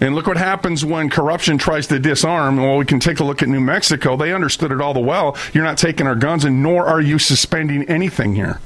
[0.02, 2.58] And look what happens when corruption tries to disarm.
[2.58, 4.16] Well, we can take a look at New Mexico.
[4.16, 5.38] They understood it all the well.
[5.54, 8.62] You're not taking our guns, and nor are you suspending anything here.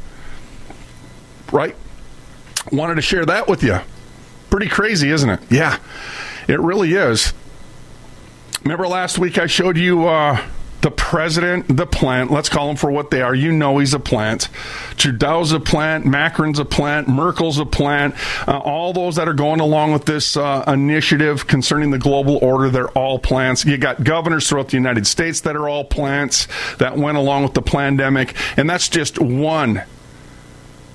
[1.52, 1.76] Right?
[2.72, 3.80] Wanted to share that with you.
[4.50, 5.40] Pretty crazy, isn't it?
[5.50, 5.80] Yeah,
[6.48, 7.34] it really is.
[8.64, 10.40] Remember last week I showed you uh,
[10.84, 13.34] the president, the plant, let's call them for what they are.
[13.34, 14.50] You know he's a plant.
[14.98, 16.06] Trudeau's a plant.
[16.06, 17.08] Macron's a plant.
[17.08, 18.16] Merkel's a plant.
[18.46, 22.70] Uh, all those that are going along with this uh, initiative concerning the global order,
[22.70, 23.64] they're all plants.
[23.64, 27.54] You got governors throughout the United States that are all plants that went along with
[27.54, 28.36] the pandemic.
[28.58, 29.84] And that's just one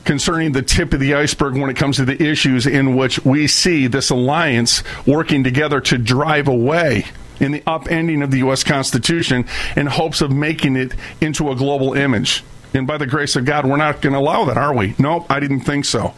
[0.05, 3.47] concerning the tip of the iceberg when it comes to the issues in which we
[3.47, 7.07] see this alliance working together to drive away
[7.41, 8.65] in the upending of the U.S.
[8.65, 9.47] Constitution
[9.77, 12.45] in hopes of making it into a global image.
[12.75, 14.95] And by the grace of God, we're not going to allow that, are we?
[14.99, 16.15] Nope, I didn't think so.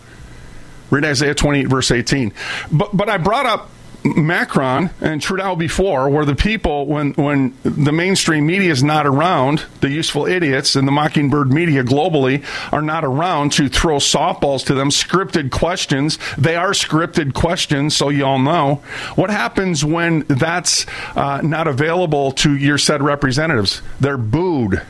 [0.91, 2.33] Read Isaiah 28, verse 18.
[2.73, 3.71] But, but I brought up
[4.05, 9.65] Macron and Trudeau before, where the people, when when the mainstream media is not around,
[9.81, 14.75] the useful idiots and the mockingbird media globally are not around to throw softballs to
[14.75, 16.19] them, scripted questions.
[16.39, 18.77] They are scripted questions, so you all know.
[19.17, 23.83] What happens when that's uh, not available to your said representatives?
[24.01, 24.83] They're booed.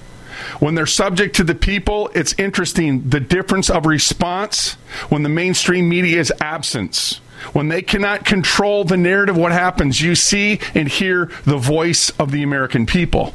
[0.58, 4.74] When they're subject to the people, it's interesting the difference of response
[5.08, 7.20] when the mainstream media is absence
[7.52, 10.00] when they cannot control the narrative, what happens?
[10.00, 13.34] You see and hear the voice of the American people.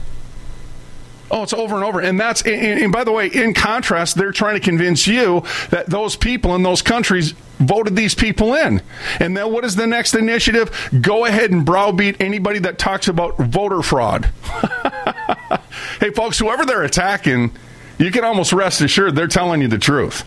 [1.32, 2.00] Oh, it's over and over.
[2.00, 5.88] And that's, and, and, by the way, in contrast, they're trying to convince you that
[5.88, 8.82] those people in those countries voted these people in.
[9.20, 10.90] And then what is the next initiative?
[11.02, 14.26] Go ahead and browbeat anybody that talks about voter fraud.
[16.00, 17.52] hey, folks, whoever they're attacking,
[17.98, 20.24] you can almost rest assured they're telling you the truth.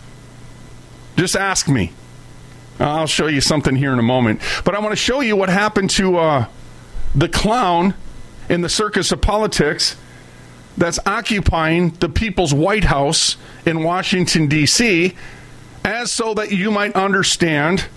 [1.15, 1.93] Just ask me.
[2.79, 4.41] I'll show you something here in a moment.
[4.63, 6.45] But I want to show you what happened to uh,
[7.13, 7.93] the clown
[8.47, 9.97] in the circus of politics
[10.77, 15.13] that's occupying the people's White House in Washington, D.C.,
[15.83, 17.87] as so that you might understand,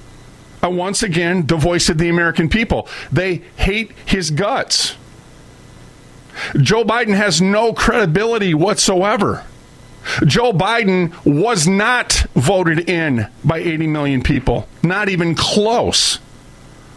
[0.63, 2.89] uh, once again, the voice of the American people.
[3.11, 4.97] They hate his guts.
[6.61, 9.45] Joe Biden has no credibility whatsoever.
[10.27, 16.19] Joe Biden was not voted in by 80 million people, not even close.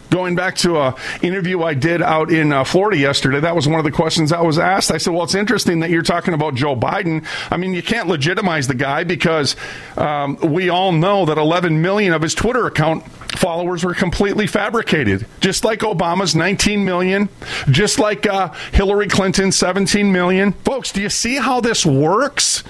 [0.08, 3.80] Going back to an interview I did out in uh, Florida yesterday, that was one
[3.80, 4.92] of the questions I was asked.
[4.92, 7.26] I said, "Well, it's interesting that you're talking about Joe Biden.
[7.50, 9.56] I mean, you can't legitimize the guy because
[9.96, 15.26] um, we all know that 11 million of his Twitter account followers were completely fabricated,
[15.40, 17.28] just like Obama's 19 million,
[17.68, 20.52] just like uh, Hillary Clinton's 17 million.
[20.52, 22.62] Folks, do you see how this works?"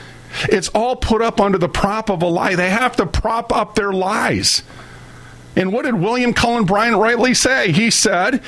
[0.44, 2.54] It's all put up under the prop of a lie.
[2.54, 4.62] They have to prop up their lies.
[5.56, 7.72] And what did William Cullen Bryant rightly say?
[7.72, 8.42] He said,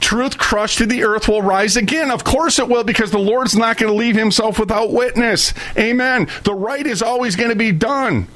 [0.00, 2.10] Truth crushed to the earth will rise again.
[2.10, 5.52] Of course it will, because the Lord's not going to leave himself without witness.
[5.76, 6.28] Amen.
[6.44, 8.28] The right is always going to be done.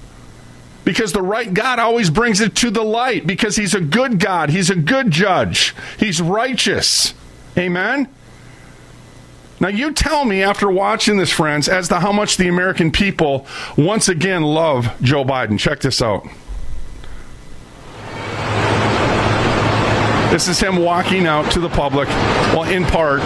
[0.84, 4.50] Because the right God always brings it to the light, because he's a good God.
[4.50, 5.74] He's a good judge.
[5.98, 7.14] He's righteous.
[7.56, 8.08] Amen.
[9.62, 13.46] Now, you tell me after watching this, friends, as to how much the American people
[13.78, 15.56] once again love Joe Biden.
[15.56, 16.24] Check this out.
[20.32, 22.08] This is him walking out to the public.
[22.08, 23.20] Well, in part,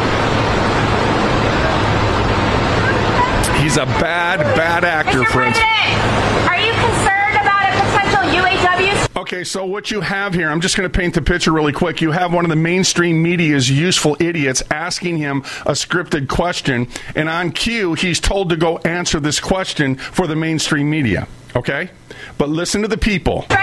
[3.63, 5.57] he's a bad, bad actor, friends.
[5.57, 9.16] President, are you concerned about a potential UAW?
[9.27, 12.01] Okay, so what you have here, I'm just going to paint the picture really quick.
[12.01, 16.87] You have one of the mainstream media's useful idiots asking him a scripted question,
[17.17, 21.27] and on cue, he's told to go answer this question for the mainstream media.
[21.57, 21.91] Okay?
[22.39, 23.43] But listen to the people.
[23.51, 23.57] Sir.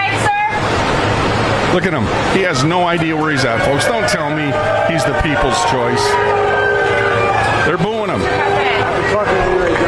[1.72, 2.04] Look at him.
[2.36, 3.86] He has no idea where he's at, folks.
[3.86, 4.44] Don't tell me
[4.92, 6.04] he's the people's choice.
[7.64, 8.20] They're booing him.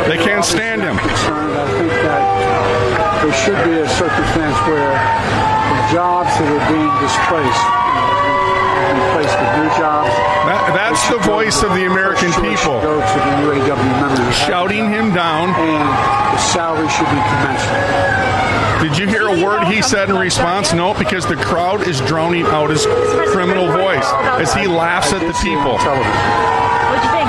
[0.08, 0.96] They can't stand him.
[0.96, 5.35] I think that there should be a circumstance where
[5.92, 7.64] jobs that are being displaced
[8.76, 10.10] are replaced with new jobs.
[10.46, 12.80] That, that's the voice of the American people.
[12.82, 14.34] Go to the UAW members.
[14.34, 15.50] Shouting him down.
[15.54, 15.86] And
[16.34, 18.46] the salary should be commensurate.
[18.82, 20.72] Did you hear a word he said in response?
[20.72, 22.84] No, because the crowd is drowning out his
[23.32, 24.06] criminal voice
[24.38, 25.78] as he laughs at the people.
[25.78, 27.28] What'd you think?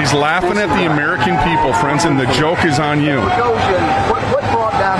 [0.00, 3.20] He's laughing at the American people, friends, and the joke is on you.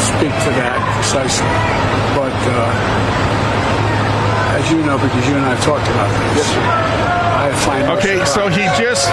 [0.00, 1.46] speak to that precisely,
[2.16, 2.70] but uh,
[4.58, 8.64] as you know, because you and I have talked about this, no Okay, so he
[8.80, 9.10] just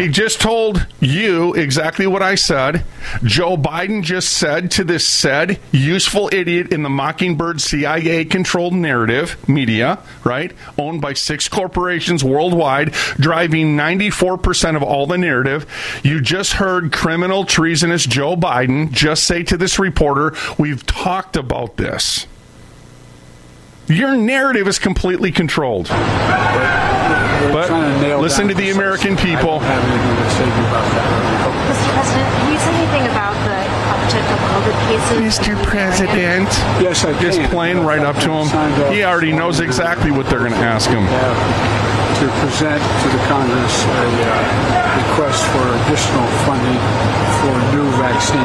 [0.00, 2.84] he just told you exactly what I said.
[3.24, 9.36] Joe Biden just said to this said useful idiot in the Mockingbird CIA controlled narrative
[9.48, 10.52] media, right?
[10.78, 15.66] Owned by six corporations worldwide, driving 94% of all the narrative.
[16.04, 21.78] You just heard criminal treasonous Joe Biden just say to this reporter, "We've talked about
[21.78, 22.26] this."
[23.88, 25.86] Your narrative is completely controlled.
[27.52, 27.70] But
[28.20, 29.60] listen to the American people.
[29.60, 29.70] Mr.
[31.94, 35.38] President, can you say anything about the uptick of COVID cases?
[35.38, 35.54] Mr.
[35.64, 36.48] President.
[36.82, 37.50] Yes, I Just can.
[37.50, 38.48] playing right up to him.
[38.92, 41.06] He already knows exactly what they're going to ask him.
[41.06, 46.80] to present to the Congress a uh, request for additional funding
[47.44, 48.40] for new vaccine.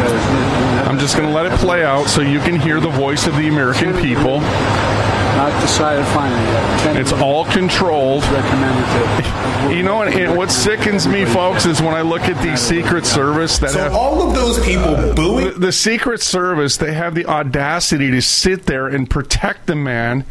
[0.00, 2.88] that is I'm just going to let it play out so you can hear the
[2.88, 4.40] voice of the American people.
[4.40, 6.96] Not decided finally yet.
[6.96, 8.22] It's all controlled.
[8.24, 9.42] Recommended that.
[9.66, 13.04] You know, and, and what sickens me, folks, is when I look at the Secret
[13.04, 15.54] Service that So have all of those people booing.
[15.54, 20.24] the, the Secret Service, they have the audacity to sit there and protect the man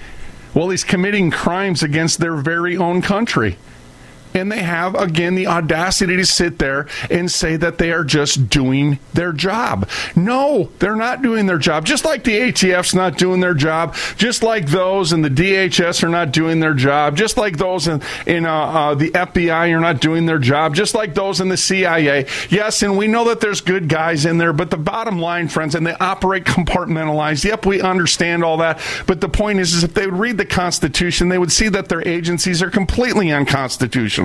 [0.53, 3.57] while he's committing crimes against their very own country.
[4.35, 8.49] And they have, again, the audacity to sit there and say that they are just
[8.49, 9.89] doing their job.
[10.15, 11.85] No, they're not doing their job.
[11.85, 16.09] Just like the ATF's not doing their job, just like those in the DHS are
[16.09, 20.01] not doing their job, just like those in, in uh, uh, the FBI are not
[20.01, 22.27] doing their job, just like those in the CIA.
[22.49, 25.75] Yes, and we know that there's good guys in there, but the bottom line, friends,
[25.75, 27.45] and they operate compartmentalized.
[27.45, 28.81] Yep, we understand all that.
[29.07, 31.87] But the point is, is if they would read the Constitution, they would see that
[31.87, 34.24] their agencies are completely unconstitutional.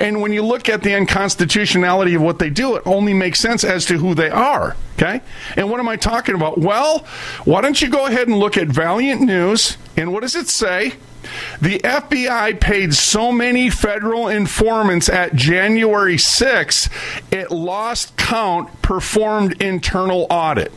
[0.00, 3.64] And when you look at the unconstitutionality of what they do, it only makes sense
[3.64, 4.76] as to who they are.
[4.94, 5.20] Okay?
[5.56, 6.58] And what am I talking about?
[6.58, 7.06] Well,
[7.44, 10.94] why don't you go ahead and look at Valiant News, and what does it say?
[11.60, 16.88] The FBI paid so many federal informants at January 6,
[17.30, 20.72] it lost count, performed internal audit.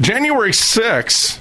[0.00, 1.40] January 6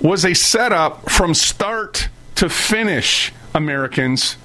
[0.00, 2.08] was a setup from start
[2.40, 4.38] to finish, Americans.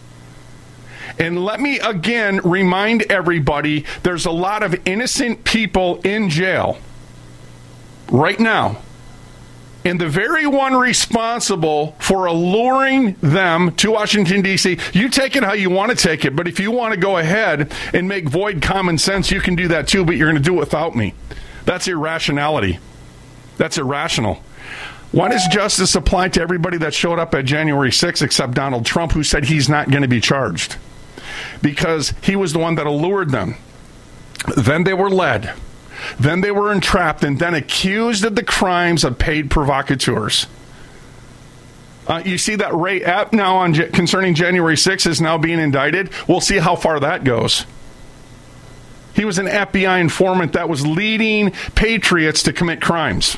[1.18, 6.78] And let me again remind everybody there's a lot of innocent people in jail
[8.12, 8.80] right now.
[9.86, 15.54] And the very one responsible for alluring them to Washington, D.C., you take it how
[15.54, 16.36] you want to take it.
[16.36, 19.70] But if you want to go ahead and make void common sense, you can do
[19.70, 21.14] that too, but you're going to do it without me.
[21.64, 22.80] That's irrationality.
[23.56, 24.44] That's irrational.
[25.16, 29.14] Why does justice apply to everybody that showed up at January 6th except Donald Trump,
[29.14, 30.76] who said he's not going to be charged?
[31.62, 33.56] Because he was the one that allured them.
[34.58, 35.54] Then they were led.
[36.20, 40.48] Then they were entrapped and then accused of the crimes of paid provocateurs.
[42.08, 46.10] Uh, you see that Ray Epps now on concerning January 6th is now being indicted.
[46.28, 47.66] We'll see how far that goes.
[49.16, 53.38] He was an FBI informant that was leading patriots to commit crimes.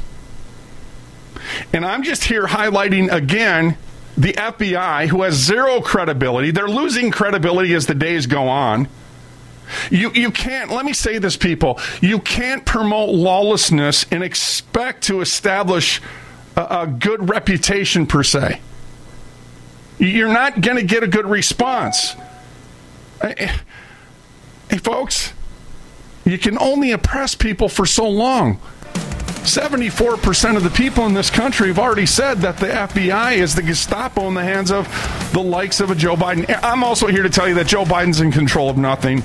[1.73, 3.77] And I'm just here highlighting again
[4.17, 6.51] the FBI, who has zero credibility.
[6.51, 8.87] They're losing credibility as the days go on.
[9.91, 11.79] You, you can't, let me say this, people.
[12.01, 16.01] You can't promote lawlessness and expect to establish
[16.55, 18.61] a, a good reputation, per se.
[19.99, 22.13] You're not going to get a good response.
[23.21, 23.51] Hey,
[24.69, 25.33] hey, folks,
[26.23, 28.59] you can only oppress people for so long.
[29.47, 33.63] 74% of the people in this country have already said that the FBI is the
[33.63, 34.87] Gestapo in the hands of
[35.31, 36.59] the likes of a Joe Biden.
[36.63, 39.23] I'm also here to tell you that Joe Biden's in control of nothing.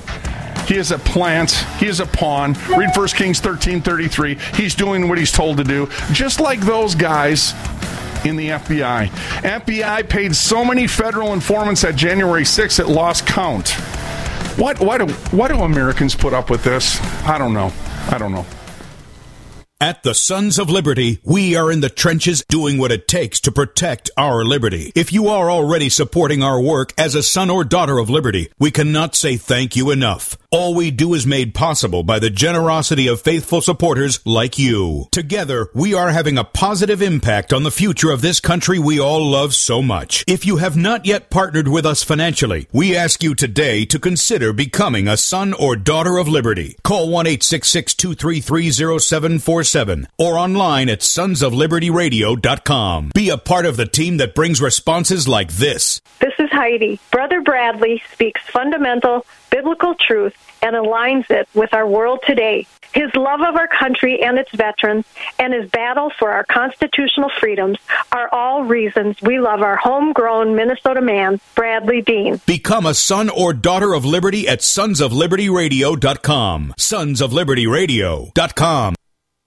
[0.66, 1.50] He is a plant.
[1.78, 2.54] He is a pawn.
[2.76, 4.36] Read 1 Kings 13 33.
[4.54, 5.88] He's doing what he's told to do.
[6.12, 7.52] Just like those guys
[8.24, 9.08] in the FBI.
[9.08, 13.70] FBI paid so many federal informants at January 6th it lost count.
[14.56, 17.00] What, why, do, why do Americans put up with this?
[17.26, 17.72] I don't know.
[18.10, 18.46] I don't know.
[19.82, 23.50] At the Sons of Liberty, we are in the trenches doing what it takes to
[23.50, 24.92] protect our liberty.
[24.94, 28.70] If you are already supporting our work as a son or daughter of liberty, we
[28.70, 30.38] cannot say thank you enough.
[30.55, 35.09] All we do is made possible by the generosity of faithful supporters like you.
[35.11, 39.30] Together, we are having a positive impact on the future of this country we all
[39.30, 40.24] love so much.
[40.28, 44.53] If you have not yet partnered with us financially, we ask you today to consider
[44.53, 46.76] becoming a son or daughter of liberty.
[46.84, 53.12] Call 1-866-233-0747 or online at sonsoflibertyradio.com.
[53.14, 56.03] Be a part of the team that brings responses like this.
[56.20, 57.00] This is Heidi.
[57.11, 62.66] Brother Bradlee speaks fundamental biblical truth and aligns it with our world today.
[62.94, 65.07] His love of our country and its veterans
[65.38, 67.78] and his battle for our constitutional freedoms
[68.12, 72.40] are all reasons we love our homegrown Minnesota man, Bradlee Dean.
[72.46, 76.74] Become a son or daughter of liberty at sonsoflibertyradio.com.
[76.78, 78.94] Sonsoflibertyradio.com.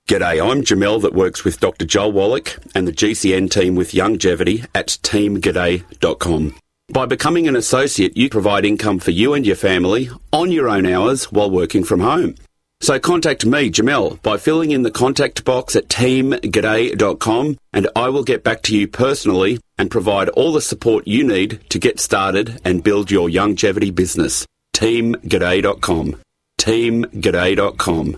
[0.07, 1.83] G'day, I'm Jamel that works with Dr.
[1.85, 6.55] Joel Wallach and the GCN team with Youngevity at teamg'day.com.
[6.89, 10.85] By becoming an associate, you provide income for you and your family on your own
[10.85, 12.35] hours while working from home.
[12.81, 18.23] So contact me, Jamel, by filling in the contact box at teamg'day.com and I will
[18.23, 22.61] get back to you personally and provide all the support you need to get started
[22.63, 24.45] and build your Youngevity business.
[24.75, 26.15] teamg'day.com.
[26.59, 28.17] teamg'day.com.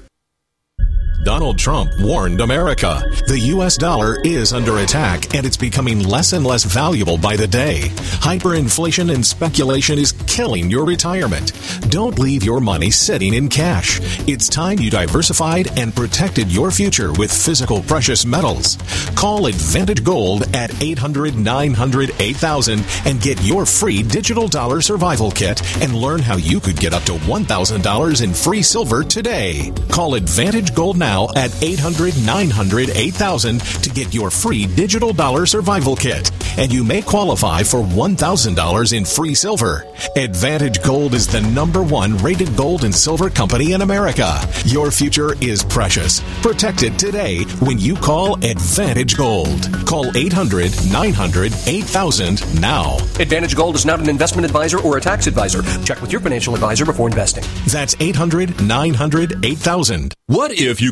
[1.23, 3.01] Donald Trump warned America.
[3.27, 3.75] The U.S.
[3.75, 7.89] dollar is under attack and it's becoming less and less valuable by the day.
[8.21, 11.51] Hyperinflation and speculation is killing your retirement.
[11.89, 13.99] Don't leave your money sitting in cash.
[14.27, 18.77] It's time you diversified and protected your future with physical precious metals.
[19.15, 25.61] Call Advantage Gold at 800 900 8000 and get your free digital dollar survival kit
[25.81, 29.73] and learn how you could get up to $1,000 in free silver today.
[29.89, 35.95] Call Advantage Gold now at 800 900 8000 to get your free digital dollar survival
[35.95, 36.31] kit.
[36.57, 39.85] And you may qualify for $1,000 in free silver.
[40.15, 44.39] Advantage Gold is the number one rated gold and silver company in America.
[44.65, 46.21] Your future is precious.
[46.41, 49.69] Protect it today when you call Advantage Gold.
[49.85, 52.97] Call 800 900 8000 now.
[53.19, 55.61] Advantage Gold is not an investment advisor or a tax advisor.
[55.83, 57.43] Check with your financial advisor before investing.
[57.67, 60.13] That's 800 900 8000.
[60.29, 60.91] What if you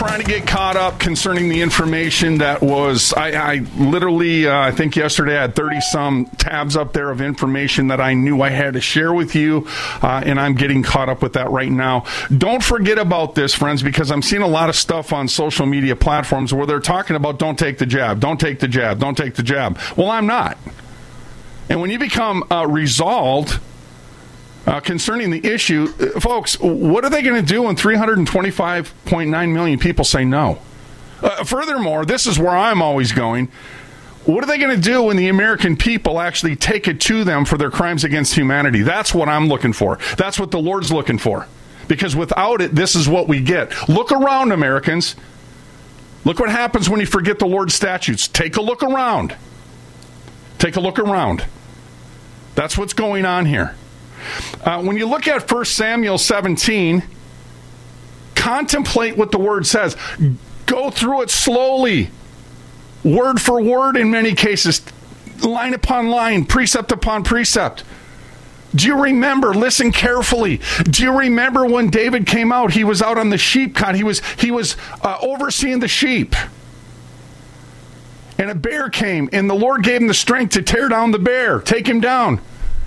[0.00, 3.12] trying to get caught up concerning the information that was.
[3.12, 7.20] I, I literally, uh, I think yesterday I had 30 some tabs up there of
[7.20, 9.66] information that I knew I had to share with you,
[10.00, 12.06] uh, and I'm getting caught up with that right now.
[12.34, 15.94] Don't forget about this, friends, because I'm seeing a lot of stuff on social media
[15.96, 19.34] platforms where they're talking about don't take the jab, don't take the jab, don't take
[19.34, 19.78] the jab.
[19.98, 20.56] Well, I'm not.
[21.68, 23.60] And when you become uh, resolved,
[24.66, 29.78] uh, concerning the issue, uh, folks, what are they going to do when 325.9 million
[29.78, 30.58] people say no?
[31.22, 33.48] Uh, furthermore, this is where I'm always going.
[34.24, 37.44] What are they going to do when the American people actually take it to them
[37.44, 38.82] for their crimes against humanity?
[38.82, 39.98] That's what I'm looking for.
[40.16, 41.46] That's what the Lord's looking for.
[41.88, 43.88] Because without it, this is what we get.
[43.88, 45.16] Look around, Americans.
[46.24, 48.28] Look what happens when you forget the Lord's statutes.
[48.28, 49.34] Take a look around.
[50.58, 51.46] Take a look around.
[52.54, 53.74] That's what's going on here.
[54.64, 57.02] Uh, when you look at 1 Samuel 17,
[58.34, 59.96] contemplate what the word says.
[60.66, 62.10] Go through it slowly,
[63.04, 64.82] word for word in many cases,
[65.44, 67.84] line upon line, precept upon precept.
[68.74, 69.52] Do you remember?
[69.52, 70.60] Listen carefully.
[70.84, 72.72] Do you remember when David came out?
[72.72, 73.96] He was out on the sheep cot.
[73.96, 76.36] He was he was uh, overseeing the sheep,
[78.38, 81.18] and a bear came, and the Lord gave him the strength to tear down the
[81.18, 82.40] bear, take him down.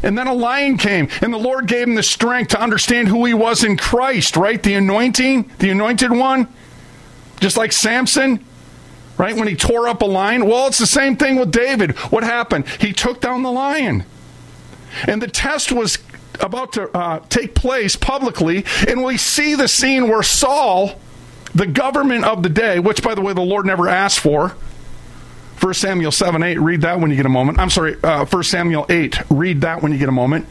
[0.04, 3.26] And then a lion came, and the Lord gave him the strength to understand who
[3.26, 4.62] he was in Christ, right?
[4.62, 6.47] The anointing, the anointed one.
[7.39, 8.43] Just like Samson,
[9.18, 9.36] right?
[9.36, 10.45] When he tore up a lion.
[10.45, 11.97] Well, it's the same thing with David.
[12.12, 12.68] What happened?
[12.68, 14.04] He took down the lion.
[15.08, 15.97] And the test was
[16.39, 20.99] about to uh, take place publicly, and we see the scene where Saul,
[21.54, 24.56] the government of the day, which, by the way, the Lord never asked for,
[25.64, 27.57] 1 Samuel 7 8, read that when you get a moment.
[27.57, 30.45] I'm sorry, uh, 1 Samuel 8, read that when you get a moment.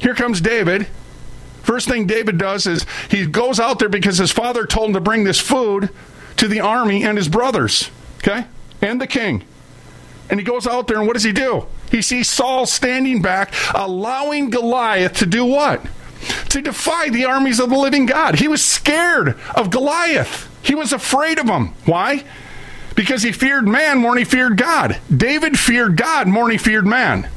[0.00, 0.86] Here comes David.
[1.62, 5.00] First thing David does is he goes out there because his father told him to
[5.00, 5.88] bring this food
[6.36, 7.88] to the army and his brothers,
[8.18, 8.44] okay,
[8.82, 9.44] and the king.
[10.28, 11.66] And he goes out there, and what does he do?
[11.90, 15.86] He sees Saul standing back, allowing Goliath to do what?
[16.50, 18.34] To defy the armies of the living God.
[18.34, 20.50] He was scared of Goliath.
[20.62, 21.68] He was afraid of him.
[21.86, 22.24] Why?
[22.94, 24.98] Because he feared man more than he feared God.
[25.14, 27.28] David feared God more than he feared man.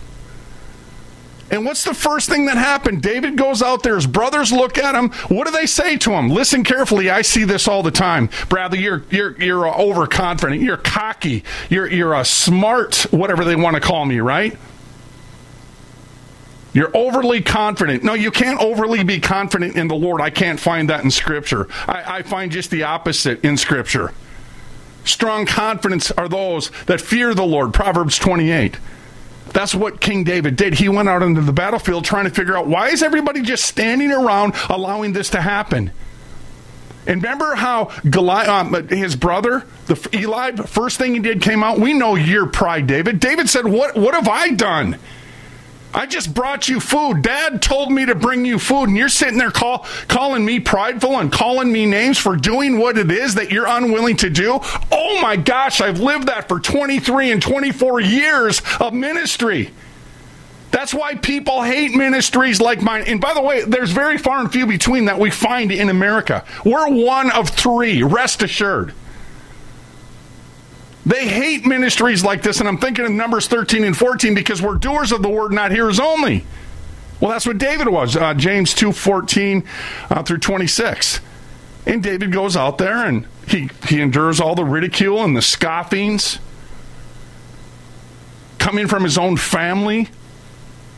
[1.51, 3.03] And what's the first thing that happened?
[3.03, 5.09] David goes out there, his brothers look at him.
[5.29, 6.29] What do they say to him?
[6.29, 7.09] Listen carefully.
[7.09, 8.29] I see this all the time.
[8.49, 10.61] Bradlee, you're you're you're overconfident.
[10.61, 11.43] You're cocky.
[11.69, 14.57] You're you're a smart, whatever they want to call me, right?
[16.73, 18.03] You're overly confident.
[18.03, 20.19] No, you can't overly be confident in the Lord.
[20.19, 21.69] I can't find that in Scripture.
[21.87, 24.13] I, I find just the opposite in Scripture.
[25.05, 27.73] Strong confidence are those that fear the Lord.
[27.73, 28.77] Proverbs 28.
[29.53, 30.73] That's what King David did.
[30.73, 34.11] He went out into the battlefield trying to figure out why is everybody just standing
[34.11, 35.91] around allowing this to happen?
[37.07, 41.79] And remember how Goliath, um, his brother, the Eli, first thing he did came out.
[41.79, 43.19] We know your pride, David.
[43.19, 43.95] David said, "What?
[43.95, 44.97] What have I done?
[45.95, 47.21] I just brought you food.
[47.21, 51.17] Dad told me to bring you food, and you're sitting there call, calling me prideful
[51.19, 54.59] and calling me names for doing what it is that you're unwilling to do.
[54.91, 59.71] Oh my gosh, I've lived that for 23 and 24 years of ministry.
[60.71, 63.05] That's why people hate ministries like mine.
[63.07, 66.43] And by the way, there's very far and few between that we find in America.
[66.65, 68.93] We're one of three, rest assured.
[71.05, 74.75] They hate ministries like this, and I'm thinking of Numbers 13 and 14 because we're
[74.75, 76.45] doers of the word, not hearers only.
[77.19, 79.63] Well, that's what David was, uh, James 2 14
[80.09, 81.19] uh, through 26.
[81.85, 86.39] And David goes out there and he, he endures all the ridicule and the scoffings
[88.57, 90.09] coming from his own family.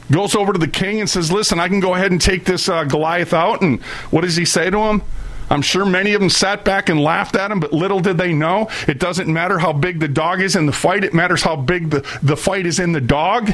[0.10, 2.70] Goes over to the king and says, Listen, I can go ahead and take this
[2.70, 3.62] uh, Goliath out.
[3.62, 5.02] And what does he say to him?
[5.50, 8.34] I'm sure many of them sat back and laughed at him, but little did they
[8.34, 11.56] know it doesn't matter how big the dog is in the fight, it matters how
[11.56, 13.54] big the, the fight is in the dog.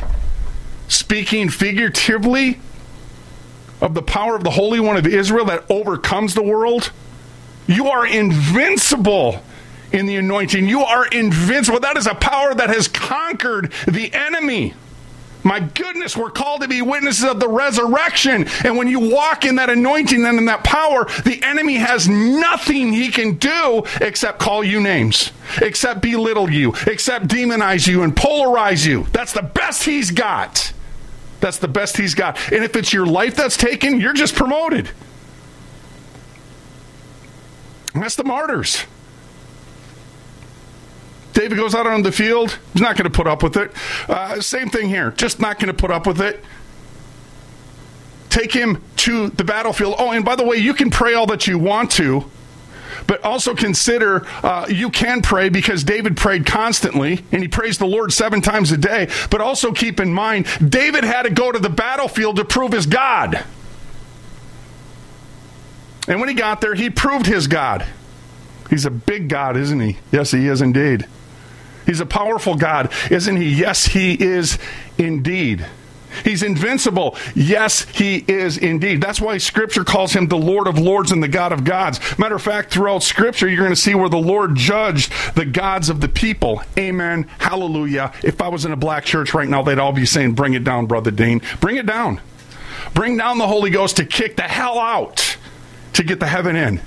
[0.88, 2.60] Speaking figuratively
[3.82, 6.92] of the power of the Holy One of Israel that overcomes the world,
[7.68, 9.42] you are invincible
[9.92, 10.68] in the anointing.
[10.68, 11.80] You are invincible.
[11.80, 14.74] That is a power that has conquered the enemy.
[15.44, 18.48] My goodness, we're called to be witnesses of the resurrection.
[18.64, 22.94] And when you walk in that anointing and in that power, the enemy has nothing
[22.94, 25.32] he can do except call you names,
[25.62, 29.06] except belittle you, except demonize you and polarize you.
[29.12, 30.72] That's the best he's got.
[31.42, 32.38] That's the best he's got.
[32.54, 34.90] And if it's your life that's taken, you're just promoted.
[37.94, 38.86] And that's the martyrs.
[41.34, 42.58] David goes out on the field.
[42.74, 43.72] He's not going to put up with it.
[44.08, 45.12] Uh, same thing here.
[45.12, 46.44] Just not going to put up with it.
[48.30, 49.96] Take him to the battlefield.
[49.98, 52.30] Oh, and by the way, you can pray all that you want to,
[53.06, 57.86] but also consider uh, you can pray because David prayed constantly and he praised the
[57.86, 59.10] Lord seven times a day.
[59.30, 62.86] But also keep in mind, David had to go to the battlefield to prove his
[62.86, 63.44] God.
[66.08, 67.86] And when he got there, he proved his God.
[68.70, 69.98] He's a big God, isn't he?
[70.12, 71.08] Yes, he is indeed.
[71.86, 73.50] He's a powerful God, isn't he?
[73.50, 74.58] Yes, he is
[74.98, 75.66] indeed.
[76.24, 77.18] He's invincible.
[77.34, 79.02] Yes, he is indeed.
[79.02, 82.00] That's why Scripture calls him the Lord of Lords and the God of Gods.
[82.20, 85.90] Matter of fact, throughout Scripture, you're going to see where the Lord judged the gods
[85.90, 86.62] of the people.
[86.78, 87.24] Amen.
[87.40, 88.14] Hallelujah.
[88.24, 90.64] If I was in a black church right now, they'd all be saying, Bring it
[90.64, 91.42] down, Brother Dean.
[91.60, 92.22] Bring it down.
[92.94, 95.38] Bring down the Holy Ghost to kick the hell out
[95.94, 96.82] to get the heaven in.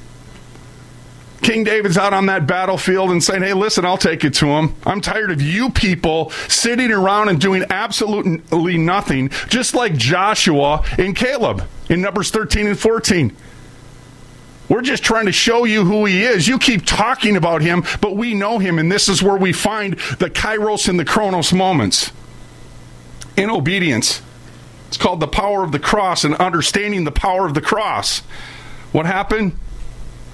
[1.43, 4.75] King David's out on that battlefield and saying, Hey, listen, I'll take it to him.
[4.85, 11.15] I'm tired of you people sitting around and doing absolutely nothing, just like Joshua and
[11.15, 13.37] Caleb in Numbers 13 and 14.
[14.69, 16.49] We're just trying to show you who he is.
[16.49, 19.95] You keep talking about him, but we know him, and this is where we find
[20.19, 22.11] the kairos and the chronos moments.
[23.37, 24.23] In obedience.
[24.89, 28.21] It's called the power of the cross and understanding the power of the cross.
[28.93, 29.57] What happened?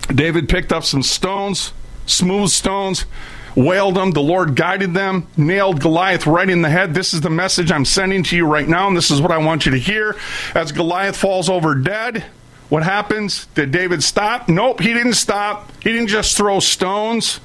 [0.09, 1.73] David picked up some stones,
[2.07, 3.07] smooth stones,
[3.55, 4.11] wailed them.
[4.13, 6.95] The Lord guided them, nailed Goliath right in the head.
[6.95, 9.39] This is the message I'm sending to you right now, and this is what I
[9.39, 10.17] want you to hear.
[10.55, 12.25] As Goliath falls over dead,
[12.69, 13.47] what happens?
[13.55, 14.49] Did David stop?
[14.49, 15.71] Nope, he didn't stop.
[15.83, 17.41] He didn't just throw stones.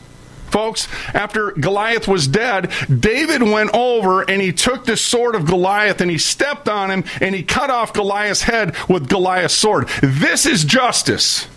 [0.50, 6.02] folks, after Goliath was dead, David went over and he took the sword of Goliath
[6.02, 9.90] and he stepped on him and he cut off Goliath's head with Goliath's sword.
[10.02, 11.48] This is justice.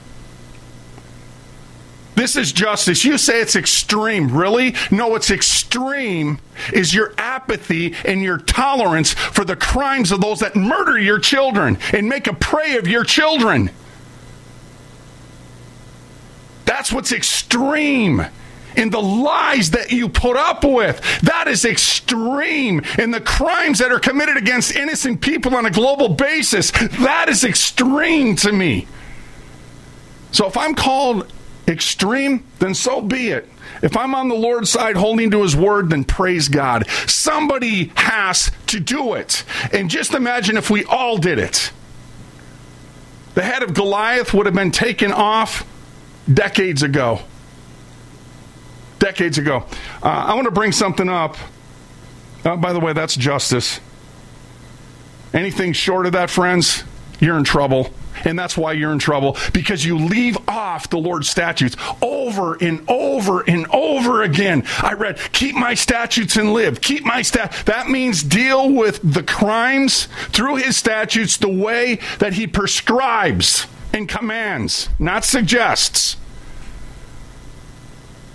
[2.20, 3.02] This is justice.
[3.02, 4.36] You say it's extreme.
[4.36, 4.74] Really?
[4.90, 6.38] No, what's extreme
[6.70, 11.78] is your apathy and your tolerance for the crimes of those that murder your children
[11.94, 13.70] and make a prey of your children.
[16.66, 18.26] That's what's extreme
[18.76, 21.00] in the lies that you put up with.
[21.22, 26.10] That is extreme in the crimes that are committed against innocent people on a global
[26.10, 26.70] basis.
[26.70, 28.88] That is extreme to me.
[30.32, 31.32] So if I'm called
[31.68, 33.48] extreme, then so be it.
[33.82, 36.88] If I'm on the Lord's side holding to his word, then praise God.
[37.06, 39.44] Somebody has to do it.
[39.72, 41.72] And just imagine if we all did it.
[43.34, 45.66] The head of Goliath would have been taken off
[46.32, 47.20] decades ago.
[48.98, 49.64] Decades ago.
[50.02, 51.36] Uh, I want to bring something up.
[52.44, 53.80] Uh, by the way, that's justice.
[55.32, 56.84] Anything short of that, friends,
[57.20, 57.90] you're in trouble.
[58.24, 62.88] And that's why you're in trouble because you leave off the Lord's statutes over and
[62.88, 64.64] over and over again.
[64.78, 66.80] I read, keep my statutes and live.
[66.80, 67.62] Keep my stat.
[67.66, 74.08] That means deal with the crimes through his statutes the way that he prescribes and
[74.08, 76.16] commands, not suggests.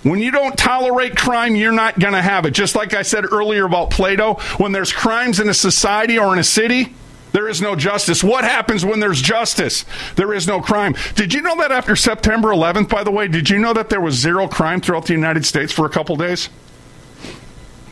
[0.02, 2.52] When you don't tolerate crime, you're not going to have it.
[2.52, 6.38] Just like I said earlier about Plato, when there's crimes in a society or in
[6.38, 6.94] a city,
[7.36, 8.24] there is no justice.
[8.24, 9.84] What happens when there's justice?
[10.14, 10.94] There is no crime.
[11.16, 14.00] Did you know that after September 11th, by the way, did you know that there
[14.00, 16.48] was zero crime throughout the United States for a couple days?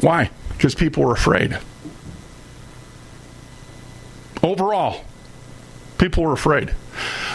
[0.00, 0.30] Why?
[0.48, 1.58] Because people were afraid.
[4.42, 5.04] Overall,
[5.98, 6.74] people were afraid.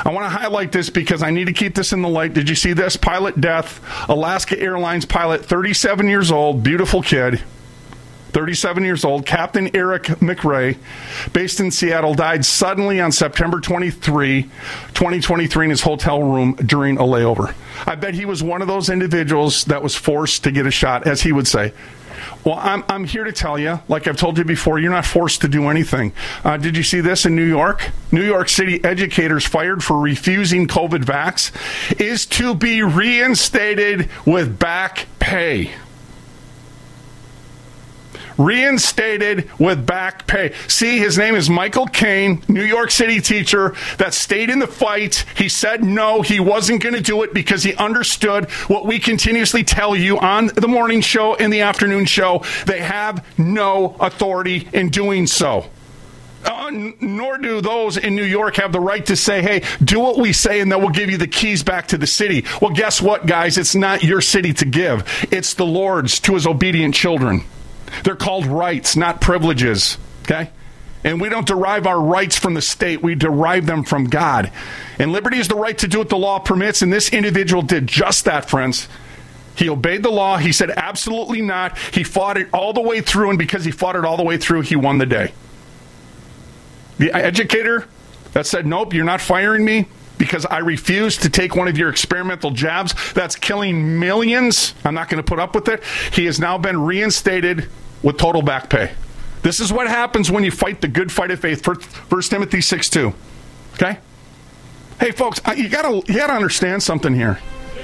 [0.04, 2.34] I want to highlight this because I need to keep this in the light.
[2.34, 2.98] Did you see this?
[2.98, 3.82] Pilot death.
[4.10, 7.44] Alaska Airlines pilot, 37 years old, beautiful kid.
[8.32, 10.78] 37 years old, Captain Eric McRae,
[11.34, 17.04] based in Seattle, died suddenly on September 23, 2023, in his hotel room during a
[17.04, 17.54] layover.
[17.86, 21.08] I bet he was one of those individuals that was forced to get a shot,
[21.08, 21.74] as he would say.
[22.44, 25.42] Well, I'm, I'm here to tell you, like I've told you before, you're not forced
[25.42, 26.14] to do anything.
[26.44, 27.92] Uh, did you see this in New York?
[28.12, 31.52] New York City educators fired for refusing COVID vax
[32.00, 35.72] is to be reinstated with back pay
[38.40, 40.54] reinstated with back pay.
[40.68, 45.26] See, his name is Michael Kane, New York City teacher that stayed in the fight.
[45.36, 49.64] He said no, he wasn't going to do it because he understood what we continuously
[49.64, 52.44] tell you on the morning show and the afternoon show.
[52.66, 55.66] They have no authority in doing so.
[56.46, 60.18] Uh, nor do those in New York have the right to say, hey, do what
[60.18, 62.46] we say and then we'll give you the keys back to the city.
[62.62, 63.58] Well, guess what, guys?
[63.58, 67.44] It's not your city to give, it's the Lord's to his obedient children.
[68.04, 69.98] They're called rights, not privileges.
[70.24, 70.50] Okay?
[71.04, 74.52] And we don't derive our rights from the state, we derive them from God.
[74.98, 77.88] And liberty is the right to do what the law permits, and this individual did
[77.88, 78.90] just that, friends.
[79.56, 80.38] He obeyed the law.
[80.38, 81.78] He said, absolutely not.
[81.78, 84.38] He fought it all the way through, and because he fought it all the way
[84.38, 85.34] through, he won the day.
[86.98, 87.88] The educator
[88.34, 89.88] that said, nope, you're not firing me
[90.20, 94.76] because I refuse to take one of your experimental jabs that's killing millions.
[94.86, 95.84] I'm not going to put up with it.
[96.14, 97.68] He has now been reinstated
[98.04, 98.92] with total back pay.
[99.42, 101.64] This is what happens when you fight the good fight of faith.
[101.64, 103.14] First Timothy 6 2.
[103.74, 103.98] Okay?
[105.00, 107.40] Hey, folks, you gotta you gotta understand something here.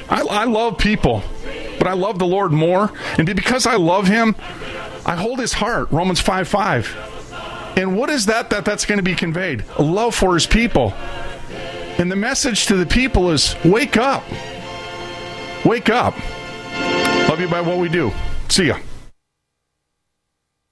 [0.09, 1.23] I, I love people,
[1.79, 4.35] but I love the Lord more, and because I love Him,
[5.05, 5.89] I hold His heart.
[5.91, 6.93] Romans five five.
[7.77, 9.63] And what is that that that's going to be conveyed?
[9.79, 10.93] Love for His people.
[11.97, 14.23] And the message to the people is wake up.
[15.63, 16.15] Wake up.
[17.29, 18.11] Love you by what we do.
[18.49, 18.77] See ya.